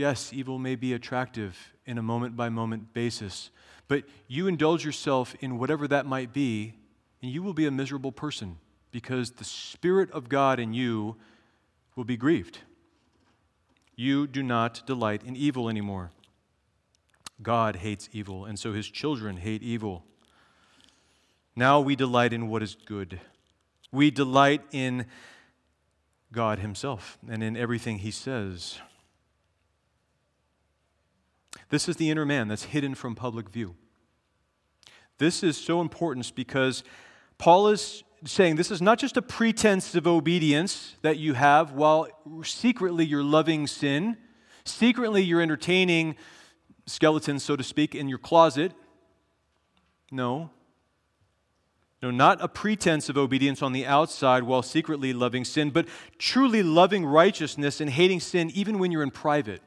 [0.00, 3.50] Yes, evil may be attractive in a moment by moment basis,
[3.86, 6.72] but you indulge yourself in whatever that might be,
[7.20, 8.56] and you will be a miserable person
[8.92, 11.16] because the Spirit of God in you
[11.96, 12.60] will be grieved.
[13.94, 16.12] You do not delight in evil anymore.
[17.42, 20.02] God hates evil, and so his children hate evil.
[21.54, 23.20] Now we delight in what is good.
[23.92, 25.04] We delight in
[26.32, 28.78] God Himself and in everything He says.
[31.70, 33.76] This is the inner man that's hidden from public view.
[35.18, 36.82] This is so important because
[37.38, 42.08] Paul is saying this is not just a pretense of obedience that you have while
[42.42, 44.16] secretly you're loving sin,
[44.64, 46.16] secretly you're entertaining
[46.86, 48.72] skeletons, so to speak, in your closet.
[50.10, 50.50] No.
[52.02, 55.86] No, not a pretense of obedience on the outside while secretly loving sin, but
[56.18, 59.60] truly loving righteousness and hating sin even when you're in private.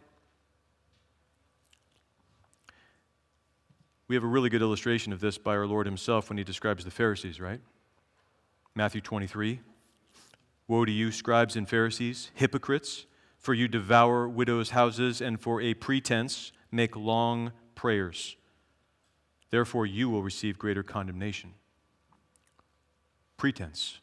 [4.08, 6.84] We have a really good illustration of this by our Lord Himself when He describes
[6.84, 7.62] the Pharisees, right?
[8.76, 9.62] Matthew 23.
[10.68, 13.06] Woe to you, scribes and Pharisees, hypocrites,
[13.38, 18.38] for you devour widows' houses and for a pretense make long prayers.
[19.50, 21.54] Therefore, you will receive greater condemnation
[23.44, 24.00] pretense.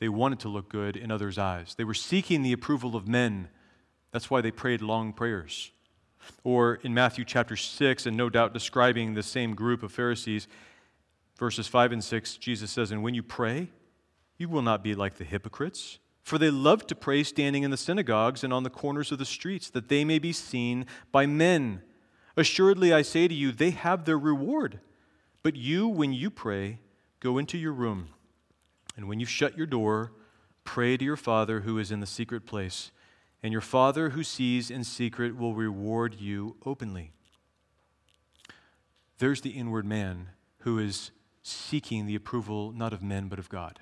[0.00, 1.76] They wanted to look good in others' eyes.
[1.76, 3.48] They were seeking the approval of men.
[4.10, 5.70] That's why they prayed long prayers.
[6.44, 10.48] Or in Matthew chapter 6, and no doubt describing the same group of Pharisees,
[11.38, 13.68] verses 5 and 6, Jesus says, And when you pray,
[14.38, 17.76] you will not be like the hypocrites, for they love to pray standing in the
[17.76, 21.82] synagogues and on the corners of the streets, that they may be seen by men.
[22.36, 24.80] Assuredly, I say to you, they have their reward.
[25.42, 26.78] But you, when you pray,
[27.20, 28.08] go into your room
[28.96, 30.12] and when you shut your door,
[30.64, 32.92] Pray to your Father who is in the secret place,
[33.42, 37.12] and your Father who sees in secret will reward you openly.
[39.18, 40.30] There's the inward man
[40.60, 41.10] who is
[41.42, 43.80] seeking the approval not of men but of God,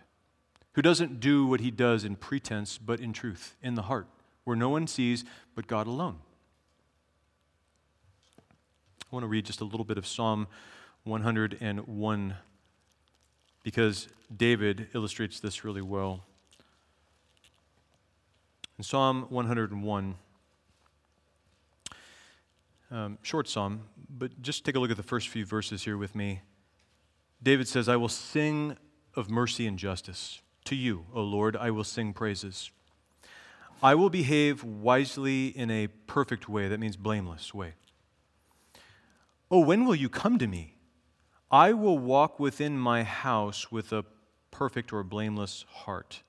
[0.75, 4.07] who doesn't do what he does in pretense but in truth, in the heart,
[4.45, 6.19] where no one sees but God alone.
[9.11, 10.47] I want to read just a little bit of Psalm
[11.05, 12.35] 101
[13.63, 16.25] because David illustrates this really well.
[18.79, 20.15] In Psalm 101,
[22.93, 26.15] um, short psalm, but just take a look at the first few verses here with
[26.15, 26.43] me.
[27.43, 28.77] David says, I will sing
[29.17, 30.43] of mercy and justice.
[30.67, 32.71] To you, O Lord, I will sing praises.
[33.83, 36.69] I will behave wisely in a perfect way.
[36.69, 37.75] That means blameless way.
[39.51, 40.77] Oh, when will you come to me?
[41.51, 44.05] I will walk within my house with a
[44.53, 46.23] perfect or blameless heart.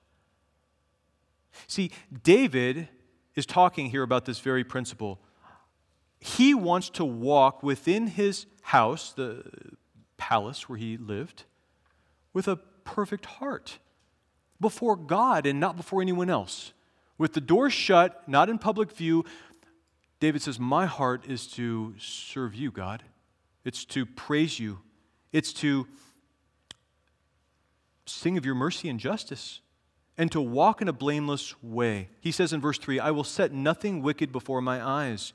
[1.66, 1.90] See,
[2.22, 2.88] David
[3.34, 5.20] is talking here about this very principle.
[6.20, 9.44] He wants to walk within his house, the
[10.16, 11.44] palace where he lived,
[12.32, 13.78] with a perfect heart
[14.60, 16.72] before God and not before anyone else.
[17.16, 19.24] With the door shut, not in public view,
[20.20, 23.02] David says, My heart is to serve you, God.
[23.64, 24.80] It's to praise you.
[25.32, 25.86] It's to
[28.06, 29.60] sing of your mercy and justice
[30.20, 32.10] and to walk in a blameless way.
[32.20, 35.32] He says in verse 3 I will set nothing wicked before my eyes.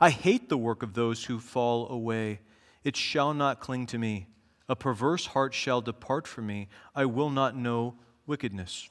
[0.00, 2.40] I hate the work of those who fall away.
[2.82, 4.26] It shall not cling to me.
[4.68, 6.66] A perverse heart shall depart from me.
[6.96, 7.94] I will not know
[8.26, 8.90] wickedness.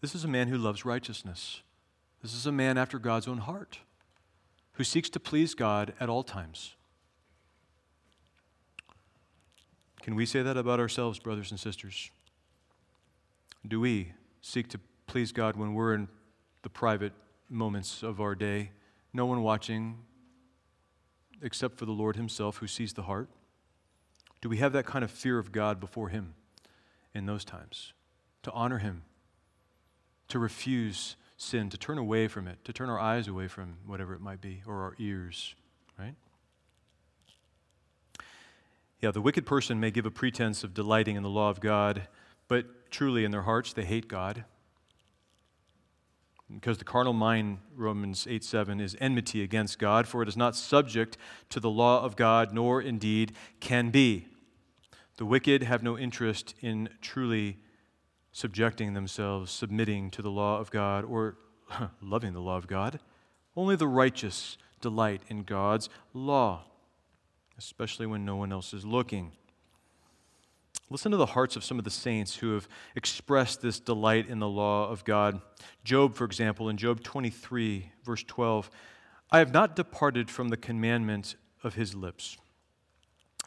[0.00, 1.60] This is a man who loves righteousness.
[2.22, 3.80] This is a man after God's own heart
[4.72, 6.74] who seeks to please God at all times.
[10.00, 12.10] Can we say that about ourselves, brothers and sisters?
[13.66, 16.08] Do we seek to please God when we're in
[16.62, 17.12] the private
[17.48, 18.70] moments of our day,
[19.12, 19.98] no one watching
[21.42, 23.28] except for the Lord Himself who sees the heart?
[24.40, 26.34] Do we have that kind of fear of God before Him
[27.14, 27.92] in those times?
[28.44, 29.02] To honor Him,
[30.28, 34.14] to refuse sin, to turn away from it, to turn our eyes away from whatever
[34.14, 35.54] it might be, or our ears,
[35.98, 36.14] right?
[39.00, 42.08] Yeah, the wicked person may give a pretense of delighting in the law of God,
[42.48, 44.44] but truly in their hearts they hate God.
[46.52, 50.56] Because the carnal mind, Romans 8 7, is enmity against God, for it is not
[50.56, 51.16] subject
[51.50, 54.26] to the law of God, nor indeed can be.
[55.16, 57.58] The wicked have no interest in truly
[58.32, 61.36] subjecting themselves, submitting to the law of God, or
[62.00, 62.98] loving the law of God.
[63.56, 66.64] Only the righteous delight in God's law,
[67.58, 69.32] especially when no one else is looking.
[70.90, 74.40] Listen to the hearts of some of the saints who have expressed this delight in
[74.40, 75.40] the law of God.
[75.84, 78.68] Job, for example, in Job 23, verse 12,
[79.30, 82.36] I have not departed from the commandment of his lips.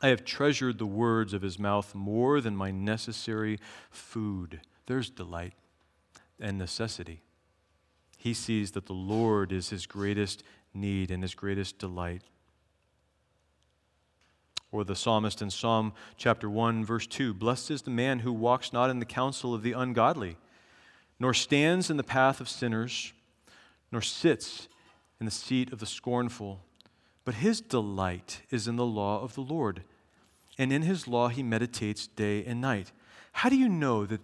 [0.02, 3.60] I have treasured the words of his mouth more than my necessary
[3.92, 4.62] food.
[4.86, 5.54] There's delight
[6.40, 7.24] and necessity.
[8.18, 12.24] He sees that the Lord is his greatest need and his greatest delight
[14.74, 18.74] or the psalmist in Psalm chapter 1, verse 2 Blessed is the man who walks
[18.74, 20.36] not in the counsel of the ungodly,
[21.20, 23.14] nor stands in the path of sinners,
[23.92, 24.68] nor sits
[25.20, 26.60] in the seat of the scornful.
[27.24, 29.84] But his delight is in the law of the Lord,
[30.58, 32.92] and in his law he meditates day and night.
[33.32, 34.22] How do you know that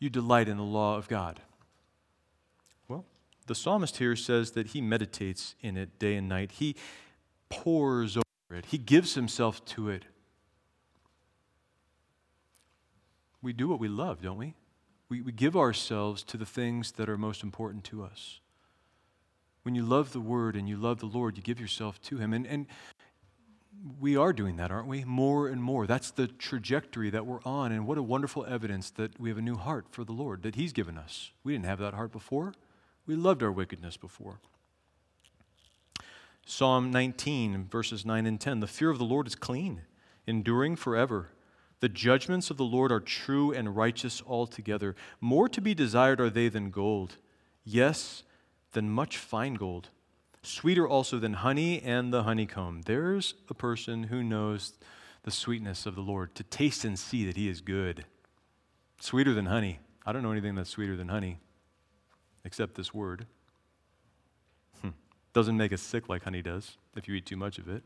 [0.00, 1.40] you delight in the law of God?
[2.88, 3.04] Well,
[3.46, 6.52] the psalmist here says that he meditates in it day and night.
[6.52, 6.74] He
[7.48, 8.18] pores
[8.66, 10.04] He gives Himself to it.
[13.42, 14.54] We do what we love, don't we?
[15.08, 18.40] We, we give ourselves to the things that are most important to us.
[19.62, 22.32] When you love the Word and you love the Lord, you give yourself to Him.
[22.32, 22.66] And, and
[24.00, 25.04] we are doing that, aren't we?
[25.04, 25.86] More and more.
[25.86, 27.72] That's the trajectory that we're on.
[27.72, 30.54] And what a wonderful evidence that we have a new heart for the Lord that
[30.54, 31.32] He's given us.
[31.42, 32.54] We didn't have that heart before,
[33.06, 34.40] we loved our wickedness before.
[36.46, 39.82] Psalm 19, verses 9 and 10 The fear of the Lord is clean,
[40.26, 41.30] enduring forever.
[41.80, 44.94] The judgments of the Lord are true and righteous altogether.
[45.20, 47.16] More to be desired are they than gold,
[47.64, 48.22] yes,
[48.72, 49.88] than much fine gold.
[50.42, 52.82] Sweeter also than honey and the honeycomb.
[52.82, 54.74] There's a person who knows
[55.22, 58.04] the sweetness of the Lord, to taste and see that He is good.
[59.00, 59.80] Sweeter than honey.
[60.06, 61.38] I don't know anything that's sweeter than honey,
[62.44, 63.26] except this word.
[65.34, 67.82] Doesn't make us sick like honey does if you eat too much of it.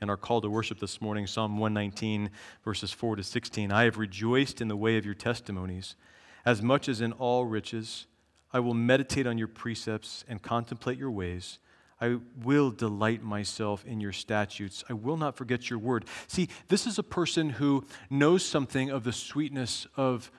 [0.00, 2.30] in our call to worship this morning, Psalm 119,
[2.64, 3.72] verses 4 to 16.
[3.72, 5.96] I have rejoiced in the way of your testimonies,
[6.44, 8.06] as much as in all riches.
[8.52, 11.58] I will meditate on your precepts and contemplate your ways.
[12.00, 14.84] I will delight myself in your statutes.
[14.88, 16.04] I will not forget your word.
[16.28, 20.30] See, this is a person who knows something of the sweetness of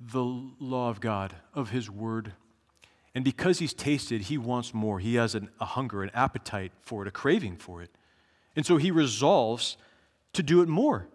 [0.00, 2.34] the law of God, of his word.
[3.14, 5.00] And because he's tasted, he wants more.
[5.00, 7.90] He has an, a hunger, an appetite for it, a craving for it.
[8.54, 9.76] And so he resolves
[10.34, 11.08] to do it more,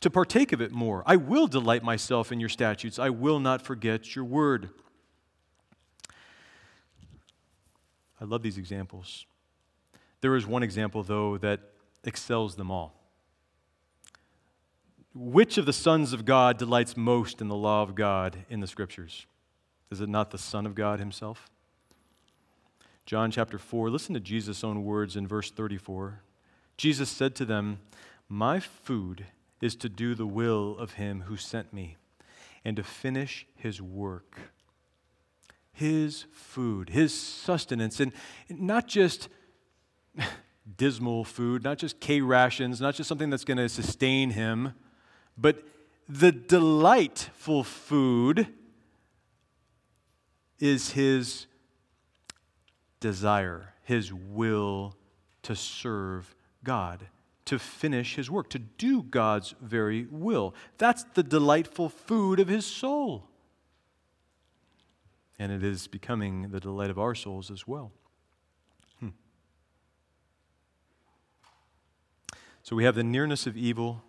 [0.00, 1.02] to partake of it more.
[1.06, 2.98] I will delight myself in your statutes.
[2.98, 4.70] I will not forget your word.
[8.20, 9.26] I love these examples.
[10.22, 11.60] There is one example, though, that
[12.04, 12.94] excels them all.
[15.14, 18.66] Which of the sons of God delights most in the law of God in the
[18.66, 19.26] scriptures?
[19.90, 21.48] Is it not the Son of God himself?
[23.04, 26.20] John chapter 4, listen to Jesus' own words in verse 34.
[26.76, 27.78] Jesus said to them,
[28.28, 29.26] My food
[29.60, 31.96] is to do the will of him who sent me
[32.64, 34.38] and to finish his work.
[35.72, 38.12] His food, his sustenance, and
[38.50, 39.28] not just
[40.76, 44.74] dismal food, not just K rations, not just something that's going to sustain him,
[45.38, 45.62] but
[46.08, 48.48] the delightful food
[50.58, 51.46] is his
[53.00, 54.96] desire, his will
[55.42, 56.34] to serve
[56.64, 57.08] God,
[57.44, 60.54] to finish his work, to do God's very will.
[60.78, 63.28] That's the delightful food of his soul.
[65.38, 67.92] And it is becoming the delight of our souls as well.
[68.98, 69.10] Hmm.
[72.62, 74.02] So we have the nearness of evil,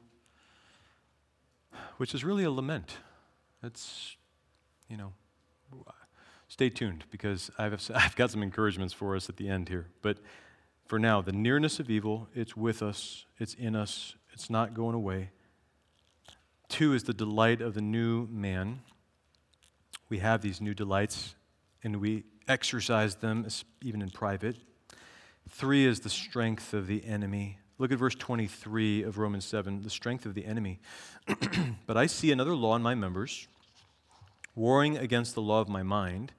[1.97, 2.97] which is really a lament.
[3.61, 4.15] It's,
[4.89, 5.13] you know,
[6.57, 9.89] stay tuned because I've, I've got some encouragements for us at the end here.
[10.01, 10.17] But
[10.87, 14.95] for now, the nearness of evil, it's with us, it's in us, it's not going
[14.95, 15.29] away.
[16.67, 18.79] Two is the delight of the new man.
[20.09, 21.35] We have these new delights
[21.83, 23.47] and we exercise them
[23.83, 24.55] even in private.
[25.49, 27.59] Three is the strength of the enemy.
[27.77, 30.79] Look at verse 23 of Romans 7 the strength of the enemy.
[31.85, 33.47] but I see another law in my members,
[34.55, 36.31] warring against the law of my mind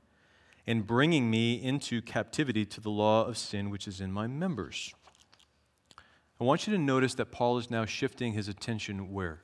[0.68, 4.92] and bringing me into captivity to the law of sin which is in my members.
[6.38, 9.40] I want you to notice that Paul is now shifting his attention where?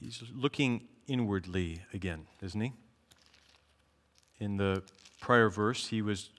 [0.00, 2.72] He's looking inwardly again, isn't he?
[4.40, 4.82] In the
[5.20, 6.30] prior verse, he was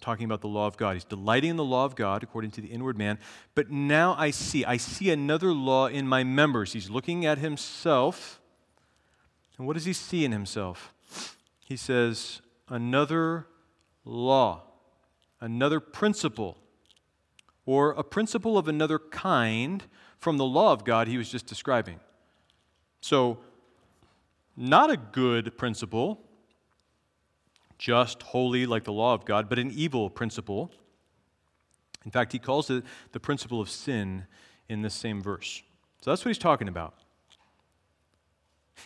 [0.00, 0.94] talking about the law of God.
[0.94, 3.18] He's delighting in the law of God according to the inward man.
[3.54, 6.72] But now I see, I see another law in my members.
[6.72, 8.40] He's looking at himself.
[9.58, 10.94] And what does he see in himself?
[11.66, 13.46] He says, another
[14.04, 14.62] law,
[15.40, 16.58] another principle,
[17.66, 19.84] or a principle of another kind
[20.18, 22.00] from the law of God he was just describing.
[23.00, 23.38] So,
[24.56, 26.20] not a good principle,
[27.78, 30.72] just, holy, like the law of God, but an evil principle.
[32.04, 34.26] In fact, he calls it the principle of sin
[34.68, 35.62] in this same verse.
[36.00, 36.94] So that's what he's talking about.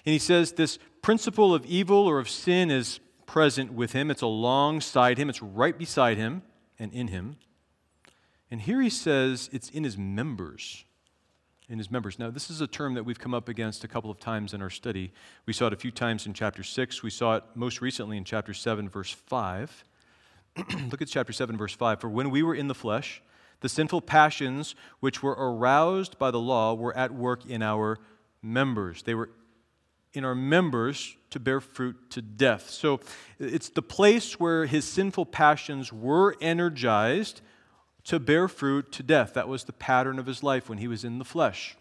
[0.04, 3.00] And he says this principle of evil or of sin is
[3.32, 6.42] present with him, it's alongside him, it's right beside him
[6.78, 7.36] and in him.
[8.50, 10.84] And here he says it's in his members.
[11.66, 12.18] In his members.
[12.18, 14.60] Now, this is a term that we've come up against a couple of times in
[14.60, 15.14] our study.
[15.46, 17.02] We saw it a few times in chapter 6.
[17.02, 19.84] We saw it most recently in chapter 7, verse 5.
[20.90, 22.02] Look at chapter 7, verse 5.
[22.02, 23.22] For when we were in the flesh,
[23.60, 27.98] the sinful passions which were aroused by the law were at work in our
[28.42, 29.04] members.
[29.04, 29.30] They were
[30.14, 32.68] in our members to bear fruit to death.
[32.68, 33.00] So
[33.38, 37.40] it's the place where his sinful passions were energized
[38.04, 39.34] to bear fruit to death.
[39.34, 41.76] That was the pattern of his life when he was in the flesh.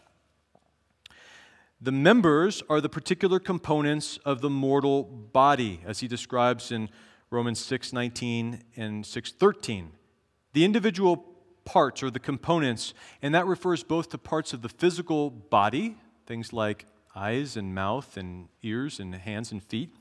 [1.81, 6.89] The members are the particular components of the mortal body, as he describes in
[7.31, 9.93] Romans 6:19 and 6:13.
[10.53, 11.17] The individual
[11.65, 16.53] parts or the components, and that refers both to parts of the physical body, things
[16.53, 19.93] like eyes and mouth and ears and hands and feet,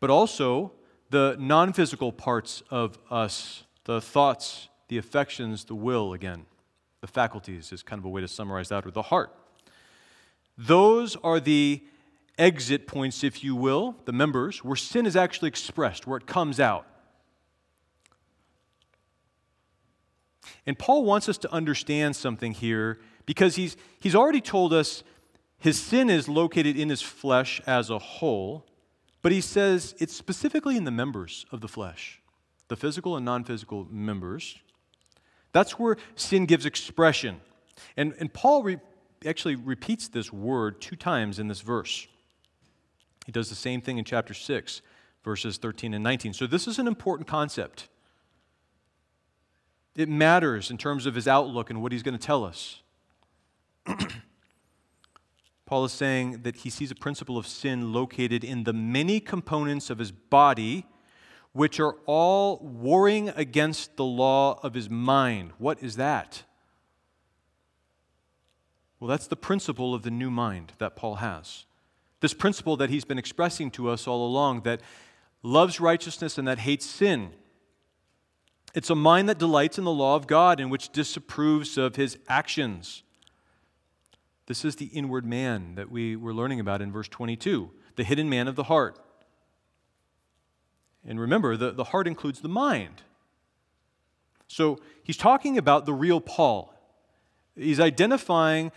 [0.00, 0.72] but also
[1.10, 6.46] the non physical parts of us, the thoughts, the affections, the will, again.
[7.00, 9.34] The faculties is kind of a way to summarize that, or the heart.
[10.56, 11.82] Those are the
[12.38, 16.58] exit points, if you will, the members, where sin is actually expressed, where it comes
[16.58, 16.86] out.
[20.66, 25.02] And Paul wants us to understand something here because he's, he's already told us
[25.64, 28.66] his sin is located in his flesh as a whole,
[29.22, 32.20] but he says it's specifically in the members of the flesh,
[32.68, 34.58] the physical and non physical members.
[35.52, 37.40] That's where sin gives expression.
[37.96, 38.80] And, and Paul re-
[39.24, 42.08] actually repeats this word two times in this verse.
[43.24, 44.82] He does the same thing in chapter 6,
[45.24, 46.34] verses 13 and 19.
[46.34, 47.88] So this is an important concept.
[49.96, 52.82] It matters in terms of his outlook and what he's going to tell us.
[55.66, 59.88] Paul is saying that he sees a principle of sin located in the many components
[59.88, 60.86] of his body,
[61.52, 65.52] which are all warring against the law of his mind.
[65.58, 66.44] What is that?
[69.00, 71.64] Well, that's the principle of the new mind that Paul has.
[72.20, 74.80] This principle that he's been expressing to us all along that
[75.42, 77.32] loves righteousness and that hates sin.
[78.74, 82.18] It's a mind that delights in the law of God and which disapproves of his
[82.28, 83.02] actions.
[84.46, 88.28] This is the inward man that we were learning about in verse 22, the hidden
[88.28, 88.98] man of the heart.
[91.06, 93.02] And remember, the, the heart includes the mind.
[94.46, 96.74] So he's talking about the real Paul.
[97.56, 98.72] He's identifying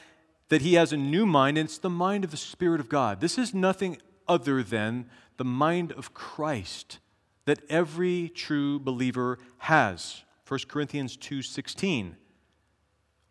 [0.50, 3.20] that he has a new mind, and it's the mind of the Spirit of God.
[3.20, 3.98] This is nothing
[4.28, 7.00] other than the mind of Christ
[7.46, 10.24] that every true believer has.
[10.48, 12.16] 1 Corinthians 2:16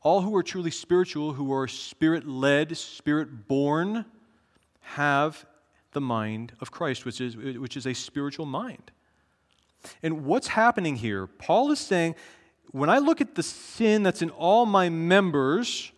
[0.06, 4.04] all who are truly spiritual, who are spirit led, spirit born,
[4.80, 5.44] have
[5.90, 8.92] the mind of Christ, which is, which is a spiritual mind.
[10.04, 11.26] And what's happening here?
[11.26, 12.14] Paul is saying,
[12.70, 15.90] when I look at the sin that's in all my members,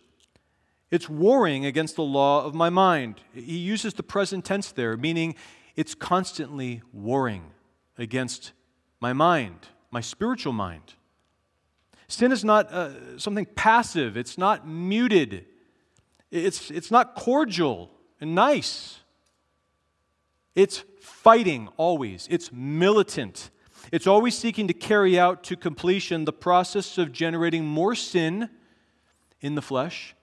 [0.89, 3.21] it's warring against the law of my mind.
[3.31, 5.35] He uses the present tense there, meaning
[5.75, 7.51] it's constantly warring
[7.95, 8.53] against
[8.99, 10.95] my mind, my spiritual mind.
[12.09, 15.45] Sin is not uh, something passive, it's not muted,
[16.31, 18.99] it's, it's not cordial and nice.
[20.55, 23.51] It's fighting always, it's militant.
[23.91, 28.49] It's always seeking to carry out to completion the process of generating more sin
[29.39, 30.15] in the flesh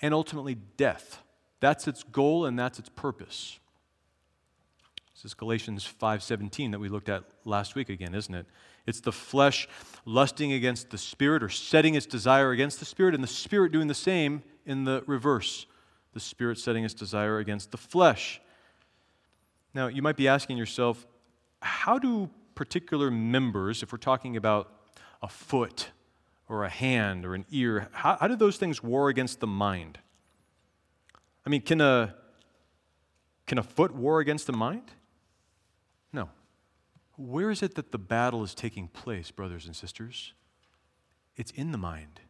[0.00, 1.22] and ultimately death.
[1.60, 3.58] That's its goal and that's its purpose.
[5.14, 8.46] This is Galatians 5:17 that we looked at last week again, isn't it?
[8.86, 9.68] It's the flesh
[10.04, 13.88] lusting against the spirit or setting its desire against the spirit, and the spirit doing
[13.88, 15.66] the same in the reverse.
[16.12, 18.40] The spirit setting its desire against the flesh.
[19.74, 21.06] Now, you might be asking yourself,
[21.62, 24.72] how do particular members, if we're talking about
[25.22, 25.90] a foot
[26.48, 29.98] or a hand or an ear, how, how do those things war against the mind?
[31.46, 32.14] I mean, can a,
[33.46, 34.90] can a foot war against the mind?
[37.20, 40.32] Where is it that the battle is taking place, brothers and sisters?
[41.36, 42.20] It's in the mind.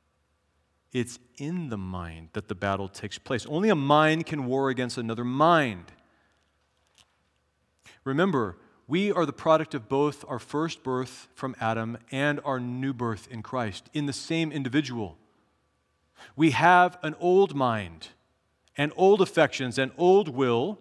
[0.92, 3.46] It's in the mind that the battle takes place.
[3.46, 5.92] Only a mind can war against another mind.
[8.02, 8.56] Remember,
[8.88, 13.28] we are the product of both our first birth from Adam and our new birth
[13.30, 15.16] in Christ, in the same individual.
[16.34, 18.08] We have an old mind
[18.76, 20.80] and old affections and old will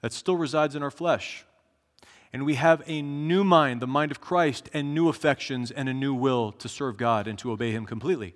[0.00, 1.45] that still resides in our flesh
[2.32, 5.94] and we have a new mind, the mind of Christ, and new affections and a
[5.94, 8.34] new will to serve God and to obey Him completely.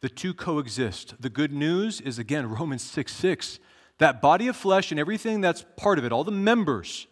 [0.00, 1.20] The two coexist.
[1.20, 3.58] The good news is, again, Romans 6 6.
[3.98, 7.06] That body of flesh and everything that's part of it, all the members,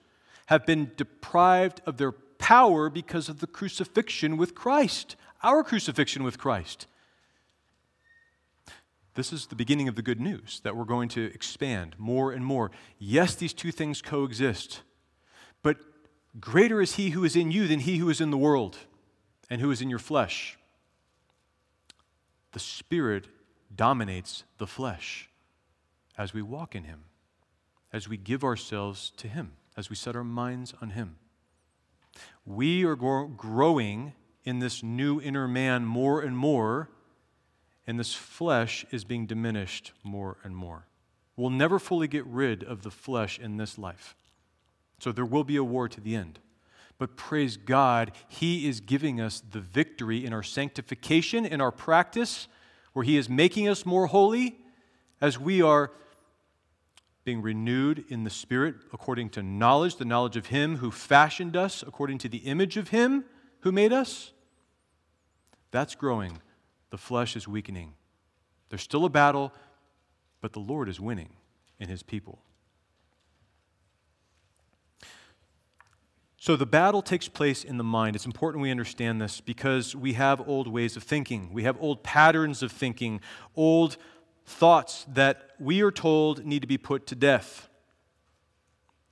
[0.47, 6.39] have been deprived of their power because of the crucifixion with Christ, our crucifixion with
[6.39, 6.87] Christ.
[9.19, 12.47] This is the beginning of the good news that we're going to expand more and
[12.47, 12.71] more.
[13.01, 14.83] Yes, these two things coexist,
[15.61, 15.79] but
[16.39, 18.79] greater is he who is in you than he who is in the world
[19.51, 20.57] and who is in your flesh.
[22.53, 23.27] The Spirit
[23.75, 25.29] dominates the flesh
[26.17, 27.03] as we walk in him,
[27.93, 31.17] as we give ourselves to him, as we set our minds on him.
[32.47, 34.13] We are growing
[34.45, 36.91] in this new inner man more and more
[37.89, 40.87] and this flesh is being diminished more and more.
[41.37, 44.15] We'll never fully get rid of the flesh in this life.
[44.99, 46.39] So there will be a war to the end.
[46.99, 52.47] But praise God, He is giving us the victory in our sanctification, in our practice,
[52.93, 54.59] where He is making us more holy
[55.23, 55.91] as we are
[57.25, 61.83] being renewed in the Spirit according to knowledge, the knowledge of Him who fashioned us,
[61.83, 63.25] according to the image of Him
[63.61, 64.33] who made us.
[65.71, 66.41] That's growing
[66.91, 67.95] the flesh is weakening.
[68.69, 69.53] There's still a battle,
[70.41, 71.31] but the Lord is winning
[71.79, 72.41] in his people.
[76.41, 78.15] So the battle takes place in the mind.
[78.15, 81.53] It's important we understand this because we have old ways of thinking.
[81.53, 83.21] We have old patterns of thinking,
[83.57, 83.97] old
[84.47, 87.68] thoughts that we are told need to be put to death.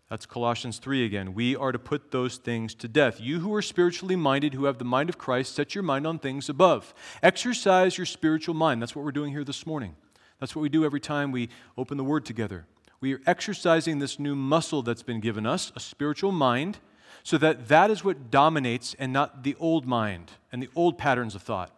[0.08, 1.34] That's Colossians 3 again.
[1.34, 3.20] We are to put those things to death.
[3.20, 6.20] You who are spiritually minded, who have the mind of Christ, set your mind on
[6.20, 6.94] things above.
[7.24, 8.80] Exercise your spiritual mind.
[8.80, 9.96] That's what we're doing here this morning.
[10.38, 12.66] That's what we do every time we open the Word together.
[13.00, 16.78] We are exercising this new muscle that's been given us, a spiritual mind,
[17.24, 21.34] so that that is what dominates and not the old mind and the old patterns
[21.34, 21.72] of thought.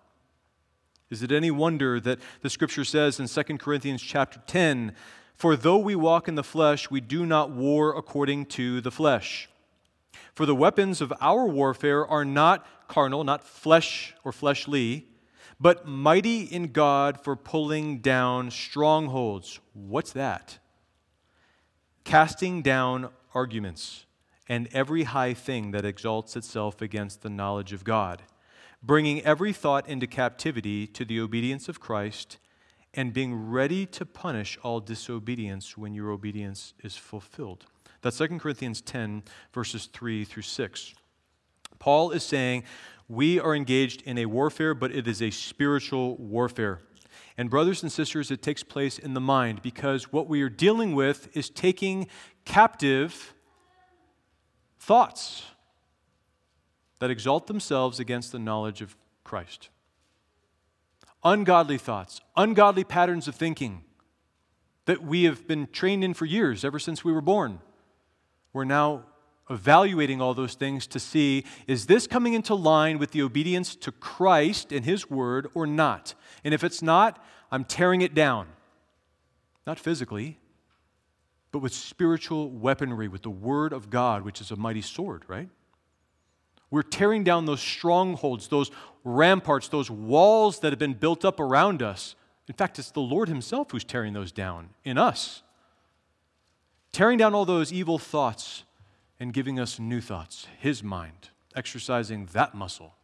[1.10, 4.92] Is it any wonder that the scripture says in 2 Corinthians chapter 10
[5.38, 9.48] for though we walk in the flesh, we do not war according to the flesh.
[10.34, 15.06] For the weapons of our warfare are not carnal, not flesh or fleshly,
[15.60, 19.60] but mighty in God for pulling down strongholds.
[19.74, 20.58] What's that?
[22.02, 24.06] Casting down arguments
[24.48, 28.22] and every high thing that exalts itself against the knowledge of God,
[28.82, 32.38] bringing every thought into captivity to the obedience of Christ
[32.94, 37.66] and being ready to punish all disobedience when your obedience is fulfilled.
[38.02, 40.94] That's 2 Corinthians 10, verses 3 through 6.
[41.78, 42.64] Paul is saying
[43.08, 46.80] we are engaged in a warfare, but it is a spiritual warfare.
[47.36, 50.94] And, brothers and sisters, it takes place in the mind because what we are dealing
[50.94, 52.08] with is taking
[52.44, 53.34] captive
[54.78, 55.44] thoughts
[56.98, 59.68] that exalt themselves against the knowledge of Christ
[61.24, 63.84] ungodly thoughts, ungodly patterns of thinking
[64.86, 67.60] that we have been trained in for years, ever since we were born.
[68.52, 69.04] We're now
[69.50, 73.92] evaluating all those things to see is this coming into line with the obedience to
[73.92, 76.14] Christ and His Word or not?
[76.44, 78.48] And if it's not, I'm tearing it down.
[79.66, 80.38] Not physically,
[81.52, 85.48] but with spiritual weaponry, with the Word of God, which is a mighty sword, right?
[86.70, 88.70] We're tearing down those strongholds, those
[89.04, 92.14] ramparts, those walls that have been built up around us.
[92.46, 95.42] In fact, it's the Lord Himself who's tearing those down in us.
[96.92, 98.64] Tearing down all those evil thoughts
[99.20, 102.94] and giving us new thoughts, His mind, exercising that muscle.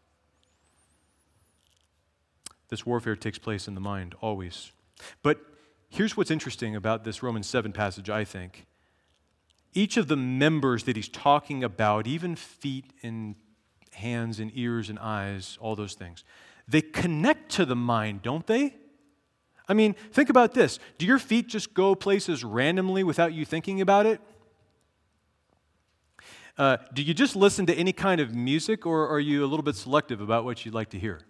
[2.69, 4.73] This warfare takes place in the mind always.
[5.23, 5.41] But
[5.89, 8.67] here's what's interesting about this Romans 7 passage, I think.
[9.75, 13.35] Each of the members that he's talking about, even feet and
[13.95, 16.25] hands and ears and eyes, all those things.
[16.67, 18.75] They connect to the mind, don't they?
[19.69, 20.79] I mean, think about this.
[20.99, 24.21] Do your feet just go places randomly without you thinking about it?
[26.57, 29.65] Uh, do you just listen to any kind of music, or are you a little
[29.65, 31.21] bit selective about what you'd like to hear?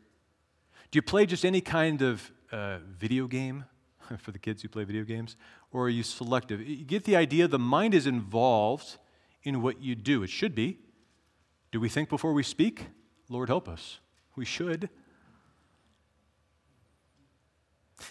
[0.90, 3.64] Do you play just any kind of uh, video game
[4.18, 5.36] for the kids who play video games,
[5.72, 6.60] or are you selective?
[6.60, 8.98] You get the idea the mind is involved
[9.44, 10.22] in what you do.
[10.22, 10.78] It should be.
[11.74, 12.86] Do we think before we speak?
[13.28, 13.98] Lord, help us.
[14.36, 14.88] We should.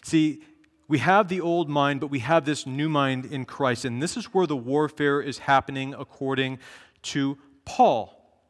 [0.02, 0.44] See,
[0.90, 3.86] we have the old mind, but we have this new mind in Christ.
[3.86, 6.60] And this is where the warfare is happening according
[7.04, 8.44] to Paul.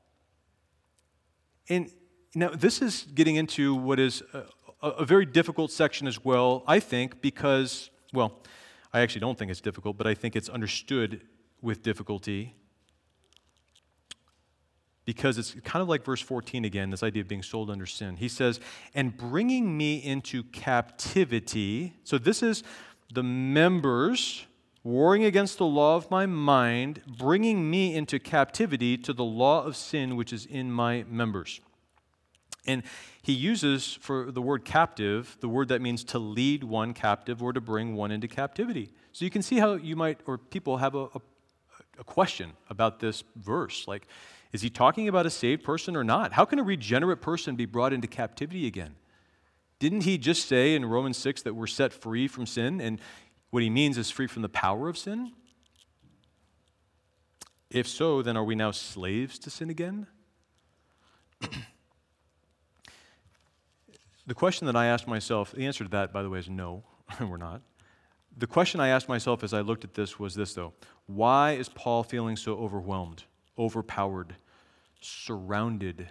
[1.69, 1.91] And
[2.33, 4.47] now, this is getting into what is a,
[4.81, 8.41] a, very difficult section as well, I think, because, well,
[8.91, 11.21] I actually don't think it's difficult, but I think it's understood
[11.61, 12.55] with difficulty
[15.05, 18.17] because it's kind of like verse 14 again, this idea of being sold under sin.
[18.17, 18.59] He says,
[18.95, 21.93] and bringing me into captivity.
[22.03, 22.63] So this is
[23.13, 24.45] the members
[24.83, 29.75] warring against the law of my mind, bringing me into captivity to the law of
[29.75, 31.61] sin which is in my members.
[32.65, 32.83] And
[33.21, 37.51] he uses for the word captive, the word that means to lead one captive or
[37.53, 38.89] to bring one into captivity.
[39.11, 41.21] So you can see how you might, or people have a, a,
[41.99, 43.87] a question about this verse.
[43.87, 44.07] Like,
[44.53, 46.33] is he talking about a saved person or not?
[46.33, 48.95] How can a regenerate person be brought into captivity again?
[49.79, 52.79] Didn't he just say in Romans 6 that we're set free from sin?
[52.79, 53.01] And
[53.49, 55.33] what he means is free from the power of sin?
[57.71, 60.05] If so, then are we now slaves to sin again?
[64.27, 66.83] the question that I asked myself, the answer to that, by the way, is no,
[67.19, 67.63] we're not.
[68.37, 70.73] The question I asked myself as I looked at this was this, though
[71.07, 73.23] Why is Paul feeling so overwhelmed,
[73.57, 74.35] overpowered?
[75.03, 76.09] Surrounded,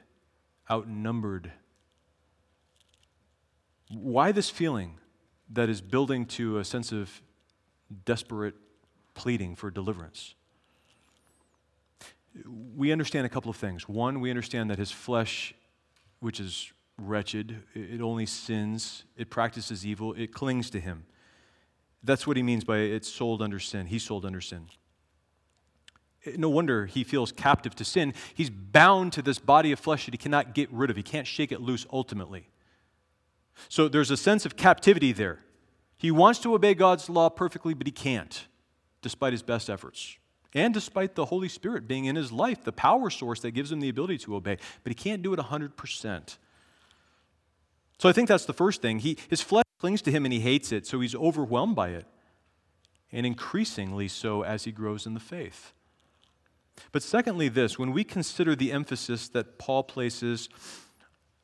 [0.70, 1.52] outnumbered.
[3.90, 4.98] Why this feeling
[5.50, 7.22] that is building to a sense of
[8.04, 8.54] desperate
[9.14, 10.34] pleading for deliverance?
[12.74, 13.88] We understand a couple of things.
[13.88, 15.54] One, we understand that his flesh,
[16.20, 21.04] which is wretched, it only sins, it practices evil, it clings to him.
[22.02, 23.86] That's what he means by it's sold under sin.
[23.86, 24.68] He's sold under sin.
[26.36, 28.14] No wonder he feels captive to sin.
[28.34, 30.96] He's bound to this body of flesh that he cannot get rid of.
[30.96, 32.48] He can't shake it loose ultimately.
[33.68, 35.40] So there's a sense of captivity there.
[35.96, 38.46] He wants to obey God's law perfectly, but he can't,
[39.02, 40.16] despite his best efforts.
[40.54, 43.80] And despite the Holy Spirit being in his life, the power source that gives him
[43.80, 46.36] the ability to obey, but he can't do it 100%.
[47.98, 48.98] So I think that's the first thing.
[48.98, 52.06] He, his flesh clings to him and he hates it, so he's overwhelmed by it,
[53.10, 55.72] and increasingly so as he grows in the faith.
[56.90, 60.48] But secondly, this when we consider the emphasis that Paul places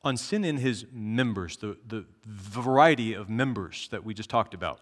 [0.02, 4.80] on sin in his members, the, the variety of members that we just talked about,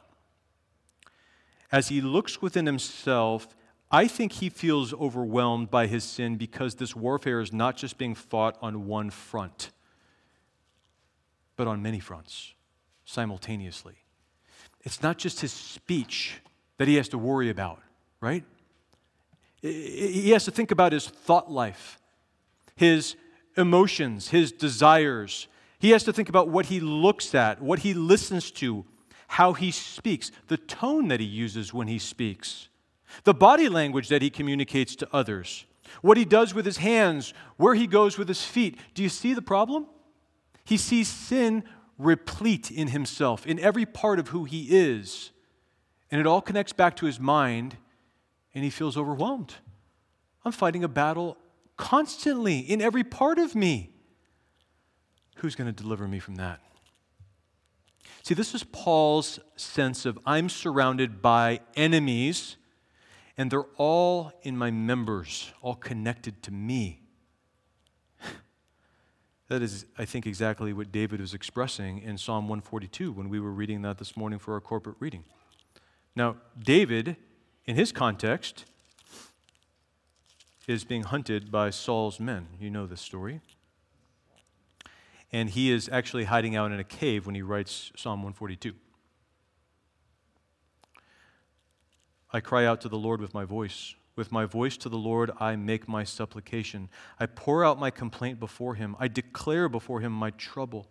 [1.73, 3.49] as he looks within himself,
[3.91, 8.15] I think he feels overwhelmed by his sin because this warfare is not just being
[8.15, 9.71] fought on one front,
[11.57, 12.55] but on many fronts
[13.05, 13.97] simultaneously.
[14.83, 16.41] It's not just his speech
[16.79, 17.81] that he has to worry about,
[18.21, 18.45] right?
[19.67, 21.99] He has to think about his thought life,
[22.77, 23.17] his
[23.57, 25.49] emotions, his desires.
[25.79, 28.85] He has to think about what he looks at, what he listens to,
[29.29, 32.69] how he speaks, the tone that he uses when he speaks,
[33.25, 35.67] the body language that he communicates to others,
[36.01, 38.79] what he does with his hands, where he goes with his feet.
[38.95, 39.87] Do you see the problem?
[40.65, 41.65] He sees sin
[41.99, 45.31] replete in himself, in every part of who he is.
[46.11, 47.77] And it all connects back to his mind,
[48.57, 49.55] and he feels overwhelmed.
[50.43, 51.37] I'm fighting a battle
[51.77, 53.91] constantly in every part of me.
[55.37, 56.61] Who's going to deliver me from that?
[58.23, 62.57] See, this is Paul's sense of I'm surrounded by enemies,
[63.37, 67.03] and they're all in my members, all connected to me.
[69.49, 73.53] That is, I think, exactly what David was expressing in Psalm 142 when we were
[73.53, 75.23] reading that this morning for our corporate reading.
[76.17, 77.17] Now, David,
[77.67, 78.65] in his context,
[80.67, 82.49] is being hunted by Saul's men.
[82.61, 83.41] You know this story.
[85.33, 88.75] And he is actually hiding out in a cave when he writes Psalm 142.
[92.33, 93.95] I cry out to the Lord with my voice.
[94.17, 96.89] With my voice to the Lord, I make my supplication.
[97.21, 98.97] I pour out my complaint before him.
[98.99, 100.89] I declare before him my trouble.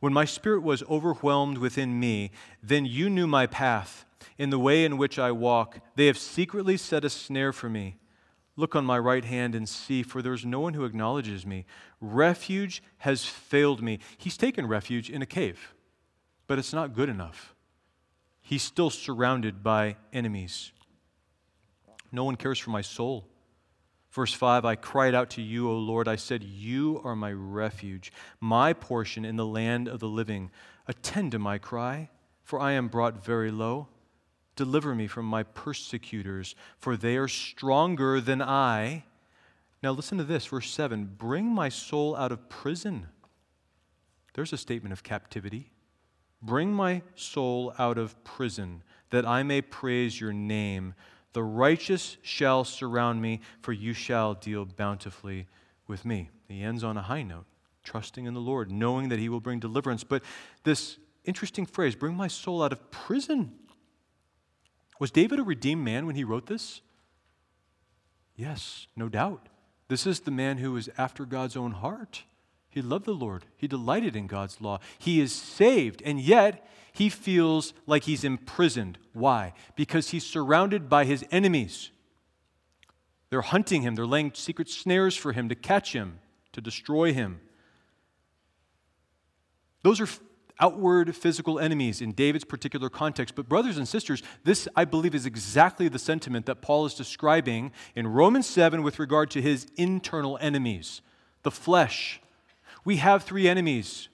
[0.00, 2.30] When my spirit was overwhelmed within me,
[2.62, 4.04] then you knew my path.
[4.36, 7.96] In the way in which I walk, they have secretly set a snare for me.
[8.56, 11.64] Look on my right hand and see, for there is no one who acknowledges me.
[12.00, 13.98] Refuge has failed me.
[14.16, 15.74] He's taken refuge in a cave,
[16.46, 17.54] but it's not good enough.
[18.40, 20.72] He's still surrounded by enemies.
[22.10, 23.28] No one cares for my soul.
[24.18, 26.08] Verse 5 I cried out to you, O Lord.
[26.08, 30.50] I said, You are my refuge, my portion in the land of the living.
[30.88, 32.10] Attend to my cry,
[32.42, 33.86] for I am brought very low.
[34.56, 39.04] Deliver me from my persecutors, for they are stronger than I.
[39.84, 43.06] Now, listen to this, verse 7 Bring my soul out of prison.
[44.34, 45.70] There's a statement of captivity.
[46.42, 50.94] Bring my soul out of prison, that I may praise your name.
[51.32, 55.46] The righteous shall surround me, for you shall deal bountifully
[55.86, 56.30] with me.
[56.48, 57.46] He ends on a high note,
[57.84, 60.04] trusting in the Lord, knowing that he will bring deliverance.
[60.04, 60.22] But
[60.64, 63.52] this interesting phrase, bring my soul out of prison.
[64.98, 66.80] Was David a redeemed man when he wrote this?
[68.34, 69.48] Yes, no doubt.
[69.88, 72.24] This is the man who was after God's own heart.
[72.70, 74.78] He loved the Lord, he delighted in God's law.
[74.98, 76.68] He is saved, and yet
[76.98, 78.98] he feels like he's imprisoned.
[79.12, 79.52] Why?
[79.76, 81.90] Because he's surrounded by his enemies.
[83.30, 86.18] They're hunting him, they're laying secret snares for him to catch him,
[86.52, 87.40] to destroy him.
[89.82, 90.08] Those are
[90.58, 93.36] outward physical enemies in David's particular context.
[93.36, 97.70] But, brothers and sisters, this, I believe, is exactly the sentiment that Paul is describing
[97.94, 101.00] in Romans 7 with regard to his internal enemies
[101.44, 102.20] the flesh.
[102.84, 104.08] We have three enemies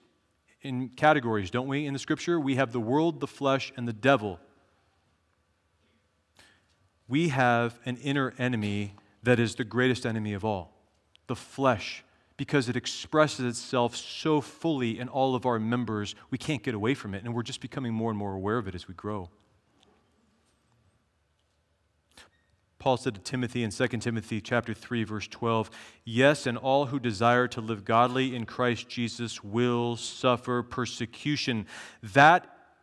[0.65, 2.39] in categories, don't we, in the scripture?
[2.39, 4.39] We have the world, the flesh, and the devil.
[7.07, 10.73] We have an inner enemy that is the greatest enemy of all
[11.27, 12.03] the flesh
[12.37, 16.93] because it expresses itself so fully in all of our members, we can't get away
[16.93, 19.29] from it, and we're just becoming more and more aware of it as we grow.
[22.85, 25.71] Paul said to Timothy in 2 Timothy chapter 3 verse 12,
[26.03, 31.65] "Yes, and all who desire to live godly in Christ Jesus will suffer persecution."
[32.03, 32.77] That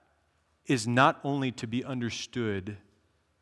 [0.66, 2.78] is not only to be understood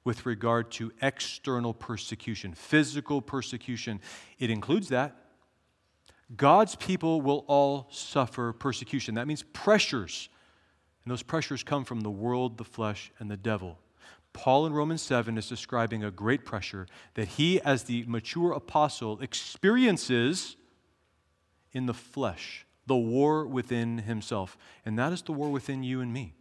[0.04, 3.98] with regard to external persecution, physical persecution.
[4.38, 5.16] It includes that.
[6.36, 9.14] God's people will all suffer persecution.
[9.14, 10.28] That means pressures.
[11.04, 13.78] And those pressures come from the world, the flesh, and the devil.
[14.32, 19.20] Paul in Romans 7 is describing a great pressure that he, as the mature apostle,
[19.20, 20.56] experiences
[21.72, 24.56] in the flesh, the war within himself.
[24.84, 26.34] And that is the war within you and me.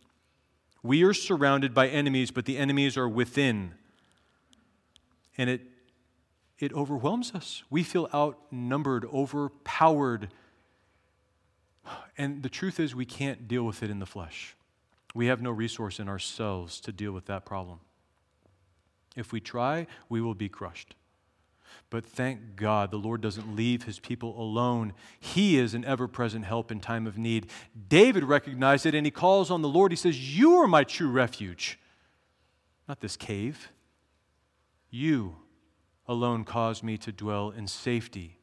[0.81, 3.73] We are surrounded by enemies, but the enemies are within.
[5.37, 5.61] and it,
[6.59, 7.63] it overwhelms us.
[7.69, 10.29] We feel outnumbered, overpowered.
[12.17, 14.55] And the truth is, we can't deal with it in the flesh.
[15.13, 17.79] We have no resource in ourselves to deal with that problem.
[19.15, 20.95] If we try, we will be crushed.
[21.89, 24.93] But thank God the Lord doesn't leave his people alone.
[25.19, 27.47] He is an ever present help in time of need.
[27.87, 29.91] David recognized it and he calls on the Lord.
[29.91, 31.79] He says, You are my true refuge,
[32.87, 33.69] not this cave.
[34.91, 35.37] You
[36.07, 38.37] alone cause me to dwell in safety.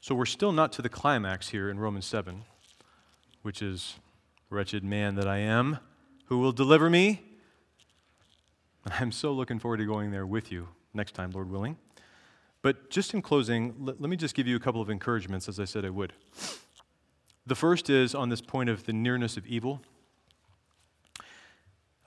[0.00, 2.44] So we're still not to the climax here in Romans 7,
[3.44, 3.96] which is,
[4.48, 5.78] Wretched man that I am,
[6.26, 7.22] who will deliver me?
[8.98, 11.76] I'm so looking forward to going there with you next time, Lord willing.
[12.62, 15.60] But just in closing, let, let me just give you a couple of encouragements, as
[15.60, 16.14] I said I would.
[17.46, 19.82] The first is on this point of the nearness of evil.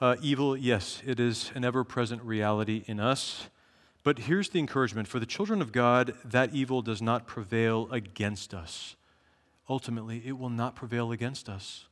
[0.02, 3.48] Uh, evil, yes, it is an ever present reality in us.
[4.02, 8.56] But here's the encouragement for the children of God, that evil does not prevail against
[8.56, 8.96] us.
[9.70, 11.86] Ultimately, it will not prevail against us.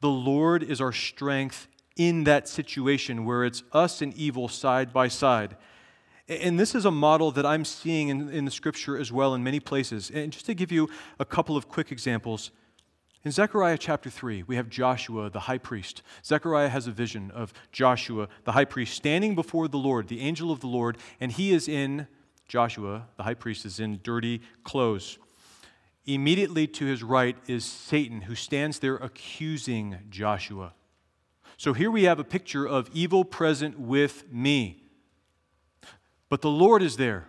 [0.00, 5.08] The Lord is our strength in that situation where it's us and evil side by
[5.08, 5.56] side.
[6.28, 9.42] And this is a model that I'm seeing in, in the scripture as well in
[9.42, 10.10] many places.
[10.10, 10.88] And just to give you
[11.18, 12.52] a couple of quick examples,
[13.22, 16.02] in Zechariah chapter 3, we have Joshua, the high priest.
[16.24, 20.50] Zechariah has a vision of Joshua, the high priest, standing before the Lord, the angel
[20.50, 22.06] of the Lord, and he is in,
[22.48, 25.18] Joshua, the high priest, is in dirty clothes.
[26.06, 30.72] Immediately to his right is Satan, who stands there accusing Joshua.
[31.56, 34.82] So here we have a picture of evil present with me.
[36.28, 37.28] But the Lord is there.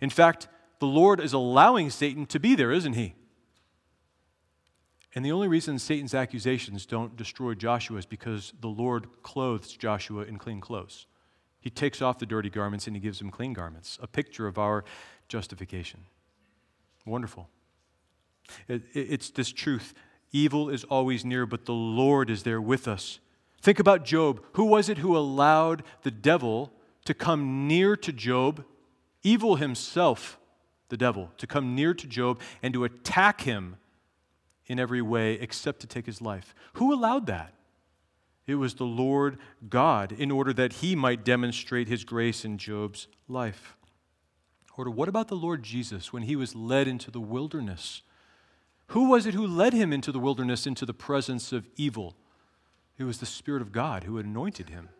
[0.00, 0.48] In fact,
[0.80, 3.14] the Lord is allowing Satan to be there, isn't he?
[5.14, 10.24] And the only reason Satan's accusations don't destroy Joshua is because the Lord clothes Joshua
[10.24, 11.06] in clean clothes.
[11.60, 14.58] He takes off the dirty garments and he gives him clean garments, a picture of
[14.58, 14.84] our
[15.28, 16.00] justification.
[17.06, 17.48] Wonderful.
[18.68, 19.94] It, it, it's this truth
[20.32, 23.20] evil is always near, but the Lord is there with us.
[23.62, 24.44] Think about Job.
[24.54, 26.72] Who was it who allowed the devil
[27.04, 28.64] to come near to Job?
[29.22, 30.38] Evil himself,
[30.88, 33.76] the devil, to come near to Job and to attack him
[34.66, 36.54] in every way except to take his life.
[36.74, 37.54] Who allowed that?
[38.46, 39.38] It was the Lord
[39.68, 43.76] God in order that he might demonstrate his grace in Job's life.
[44.76, 48.02] Or what about the Lord Jesus when he was led into the wilderness?
[48.88, 52.14] Who was it who led him into the wilderness, into the presence of evil?
[52.98, 54.90] It was the Spirit of God who had anointed him.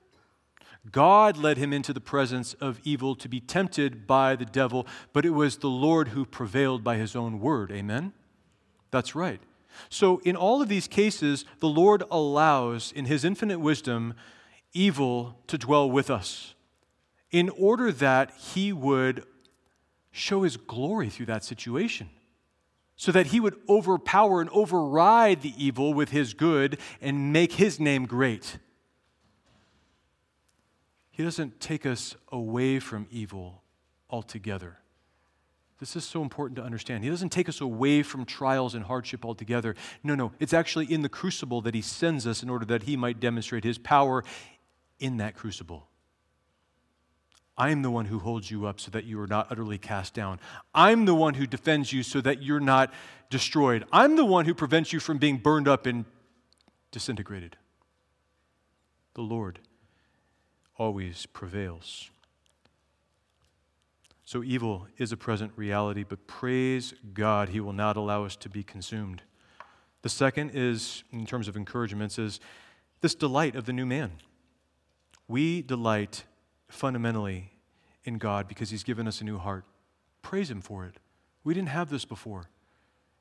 [0.90, 5.24] God led him into the presence of evil to be tempted by the devil, but
[5.24, 7.70] it was the Lord who prevailed by his own word.
[7.72, 8.12] Amen?
[8.90, 9.40] That's right.
[9.88, 14.14] So, in all of these cases, the Lord allows, in his infinite wisdom,
[14.72, 16.54] evil to dwell with us
[17.30, 19.24] in order that he would
[20.12, 22.08] show his glory through that situation
[22.96, 27.80] so that he would overpower and override the evil with his good and make his
[27.80, 28.58] name great.
[31.10, 33.62] He doesn't take us away from evil
[34.10, 34.78] altogether.
[35.80, 37.04] This is so important to understand.
[37.04, 39.74] He doesn't take us away from trials and hardship altogether.
[40.02, 40.32] No, no.
[40.38, 43.64] It's actually in the crucible that he sends us in order that he might demonstrate
[43.64, 44.24] his power
[44.98, 45.88] in that crucible.
[47.56, 50.12] I am the one who holds you up so that you are not utterly cast
[50.12, 50.40] down.
[50.74, 52.92] I'm the one who defends you so that you're not
[53.30, 53.84] destroyed.
[53.92, 56.04] I'm the one who prevents you from being burned up and
[56.90, 57.56] disintegrated.
[59.14, 59.60] The Lord
[60.76, 62.10] always prevails.
[64.24, 68.48] So evil is a present reality, but praise God, He will not allow us to
[68.48, 69.22] be consumed.
[70.02, 72.40] The second is, in terms of encouragements, is
[73.00, 74.12] this delight of the new man.
[75.28, 76.24] We delight
[76.74, 77.52] fundamentally
[78.04, 79.64] in God because He's given us a new heart.
[80.22, 80.96] Praise Him for it.
[81.42, 82.48] We didn't have this before.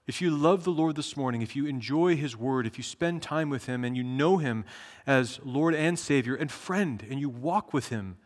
[0.06, 3.22] If you love the Lord this morning, if you enjoy His Word, if you spend
[3.22, 4.66] time with Him and you know Him
[5.08, 8.18] as Lord and Savior and friend, and you walk with Him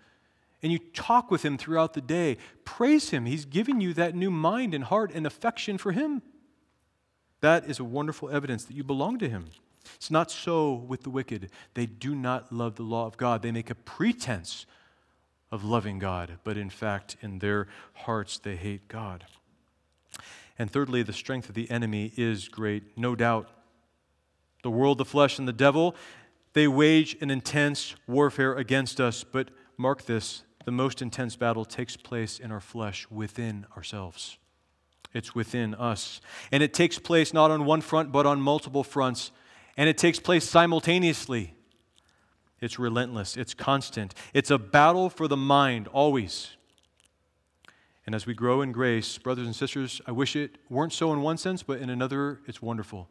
[0.63, 3.25] and you talk with Him throughout the day, praise Him.
[3.25, 6.23] He's given you that new mind and heart and affection for Him.
[7.41, 9.45] That is a wonderful evidence that you belong to Him.
[9.95, 11.51] It's not so with the wicked.
[11.75, 14.65] They do not love the law of God, they make a pretense
[15.52, 19.26] of loving God, but in fact, in their hearts, they hate God.
[20.60, 23.50] And thirdly, the strength of the enemy is great, no doubt.
[24.64, 25.95] The world, the flesh, and the devil,
[26.54, 31.95] they wage an intense warfare against us, but mark this the most intense battle takes
[31.95, 34.38] place in our flesh, within ourselves.
[35.14, 36.20] It's within us.
[36.52, 39.32] And it takes place not on one front, but on multiple fronts.
[39.78, 41.54] And it takes place simultaneously.
[42.60, 44.14] It's relentless, it's constant.
[44.34, 46.55] It's a battle for the mind, always.
[48.05, 51.22] And as we grow in grace, brothers and sisters, I wish it weren't so in
[51.22, 53.10] one sense, but in another, it's wonderful.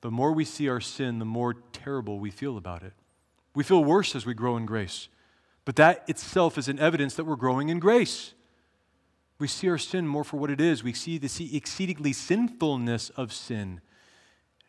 [0.00, 2.92] The more we see our sin, the more terrible we feel about it.
[3.54, 5.08] We feel worse as we grow in grace.
[5.64, 8.34] But that itself is an evidence that we're growing in grace.
[9.38, 10.84] We see our sin more for what it is.
[10.84, 13.80] We see the exceedingly sinfulness of sin.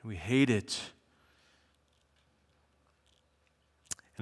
[0.01, 0.92] And we hate it.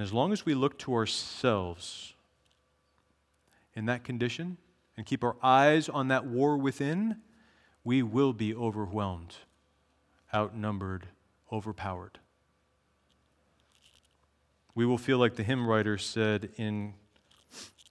[0.01, 2.15] And as long as we look to ourselves
[3.75, 4.57] in that condition
[4.97, 7.17] and keep our eyes on that war within,
[7.83, 9.35] we will be overwhelmed,
[10.33, 11.05] outnumbered,
[11.51, 12.17] overpowered.
[14.73, 16.95] We will feel like the hymn writer said in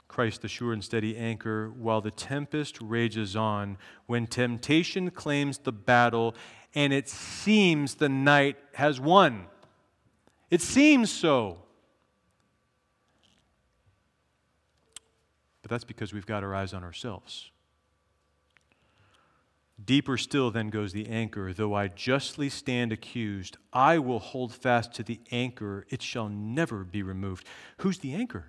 [0.09, 5.71] Christ, the sure and steady anchor, while the tempest rages on, when temptation claims the
[5.71, 6.35] battle
[6.75, 9.47] and it seems the night has won.
[10.51, 11.59] It seems so.
[15.71, 17.53] But that's because we've got our eyes on ourselves.
[19.83, 21.53] Deeper still then goes the anchor.
[21.53, 25.87] Though I justly stand accused, I will hold fast to the anchor.
[25.89, 27.47] It shall never be removed.
[27.79, 28.47] Who's the anchor?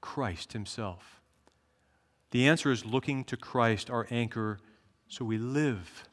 [0.00, 1.20] Christ Himself.
[2.30, 4.58] The answer is looking to Christ, our anchor,
[5.08, 6.08] so we live.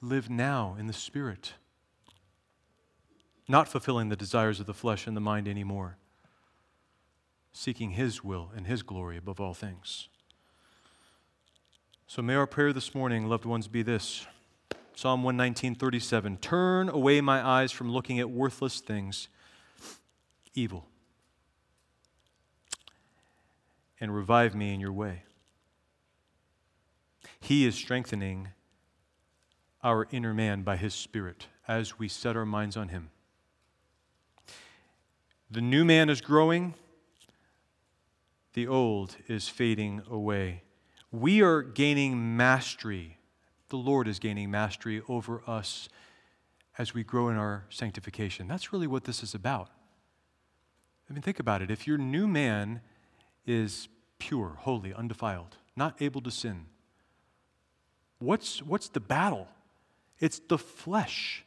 [0.00, 1.52] Live now in the Spirit.
[3.46, 5.98] Not fulfilling the desires of the flesh and the mind anymore.
[7.56, 10.08] Seeking His will and His glory above all things.
[12.06, 14.26] So may our prayer this morning, loved ones, be this
[14.94, 16.36] Psalm 119, 37.
[16.36, 19.28] Turn away my eyes from looking at worthless things,
[20.54, 20.84] evil,
[24.02, 25.22] and revive me in your way.
[27.40, 28.48] He is strengthening
[29.82, 33.08] our inner man by his Spirit as we set our minds on him.
[35.50, 36.74] The new man is growing,
[38.56, 40.62] the old is fading away
[41.12, 43.16] we are gaining mastery.
[43.68, 45.88] The Lord is gaining mastery over us
[46.76, 48.46] as we grow in our sanctification.
[48.48, 49.70] That's really what this is about.
[51.08, 51.70] I mean, think about it.
[51.70, 52.82] If your new man
[53.46, 53.88] is
[54.18, 56.66] pure, holy, undefiled, not able to sin,
[58.18, 59.48] what's, what's the battle?
[60.18, 61.45] It's the flesh.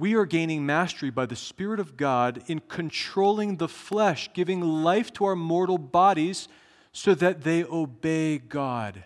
[0.00, 5.12] We are gaining mastery by the Spirit of God in controlling the flesh, giving life
[5.12, 6.48] to our mortal bodies
[6.90, 9.04] so that they obey God.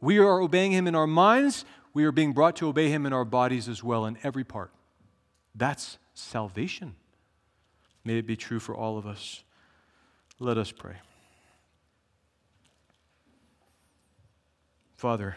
[0.00, 3.12] We are obeying Him in our minds, we are being brought to obey Him in
[3.12, 4.70] our bodies as well, in every part.
[5.56, 6.94] That's salvation.
[8.04, 9.42] May it be true for all of us.
[10.38, 10.98] Let us pray.
[14.94, 15.36] Father,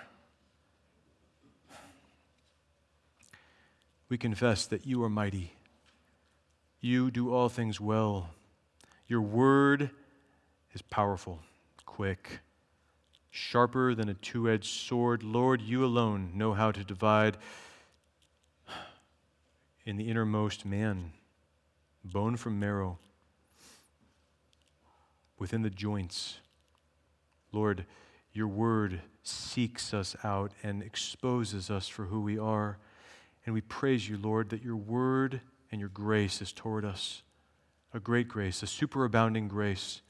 [4.11, 5.53] we confess that you are mighty.
[6.81, 8.31] You do all things well.
[9.07, 9.89] Your word
[10.73, 11.39] is powerful
[11.85, 12.41] quick,
[13.29, 15.23] sharper than a two edged sword.
[15.23, 17.37] Lord, you alone know how to divide
[19.85, 21.13] in the innermost man,
[22.03, 22.99] bone from marrow,
[25.39, 26.39] within the joints.
[27.53, 27.85] Lord,
[28.33, 32.77] your word seeks us out and exposes us for who we are.
[33.45, 37.23] And we praise you, Lord, that your word and your grace is toward us
[37.93, 40.01] a great grace, a superabounding grace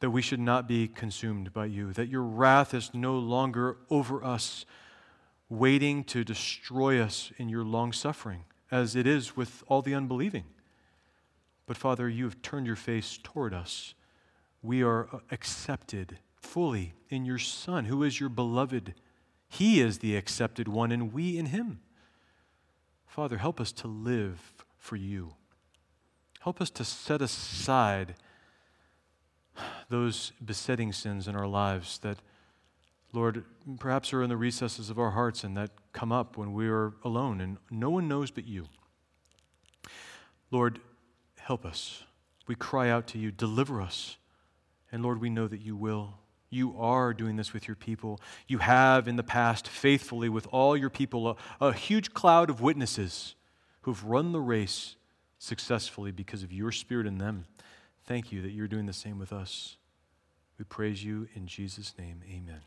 [0.00, 4.24] that we should not be consumed by you, that your wrath is no longer over
[4.24, 4.64] us,
[5.48, 10.44] waiting to destroy us in your long suffering, as it is with all the unbelieving.
[11.66, 13.94] But Father, you have turned your face toward us.
[14.60, 18.94] We are accepted fully in your Son, who is your beloved.
[19.48, 21.80] He is the accepted one, and we in him.
[23.12, 25.34] Father, help us to live for you.
[26.40, 28.14] Help us to set aside
[29.90, 32.20] those besetting sins in our lives that,
[33.12, 33.44] Lord,
[33.78, 36.94] perhaps are in the recesses of our hearts and that come up when we are
[37.04, 38.68] alone and no one knows but you.
[40.50, 40.80] Lord,
[41.38, 42.04] help us.
[42.46, 44.16] We cry out to you, deliver us.
[44.90, 46.14] And Lord, we know that you will.
[46.52, 48.20] You are doing this with your people.
[48.46, 52.60] You have in the past faithfully with all your people a, a huge cloud of
[52.60, 53.34] witnesses
[53.82, 54.96] who've run the race
[55.38, 57.46] successfully because of your spirit in them.
[58.04, 59.78] Thank you that you're doing the same with us.
[60.58, 62.20] We praise you in Jesus' name.
[62.30, 62.60] Amen.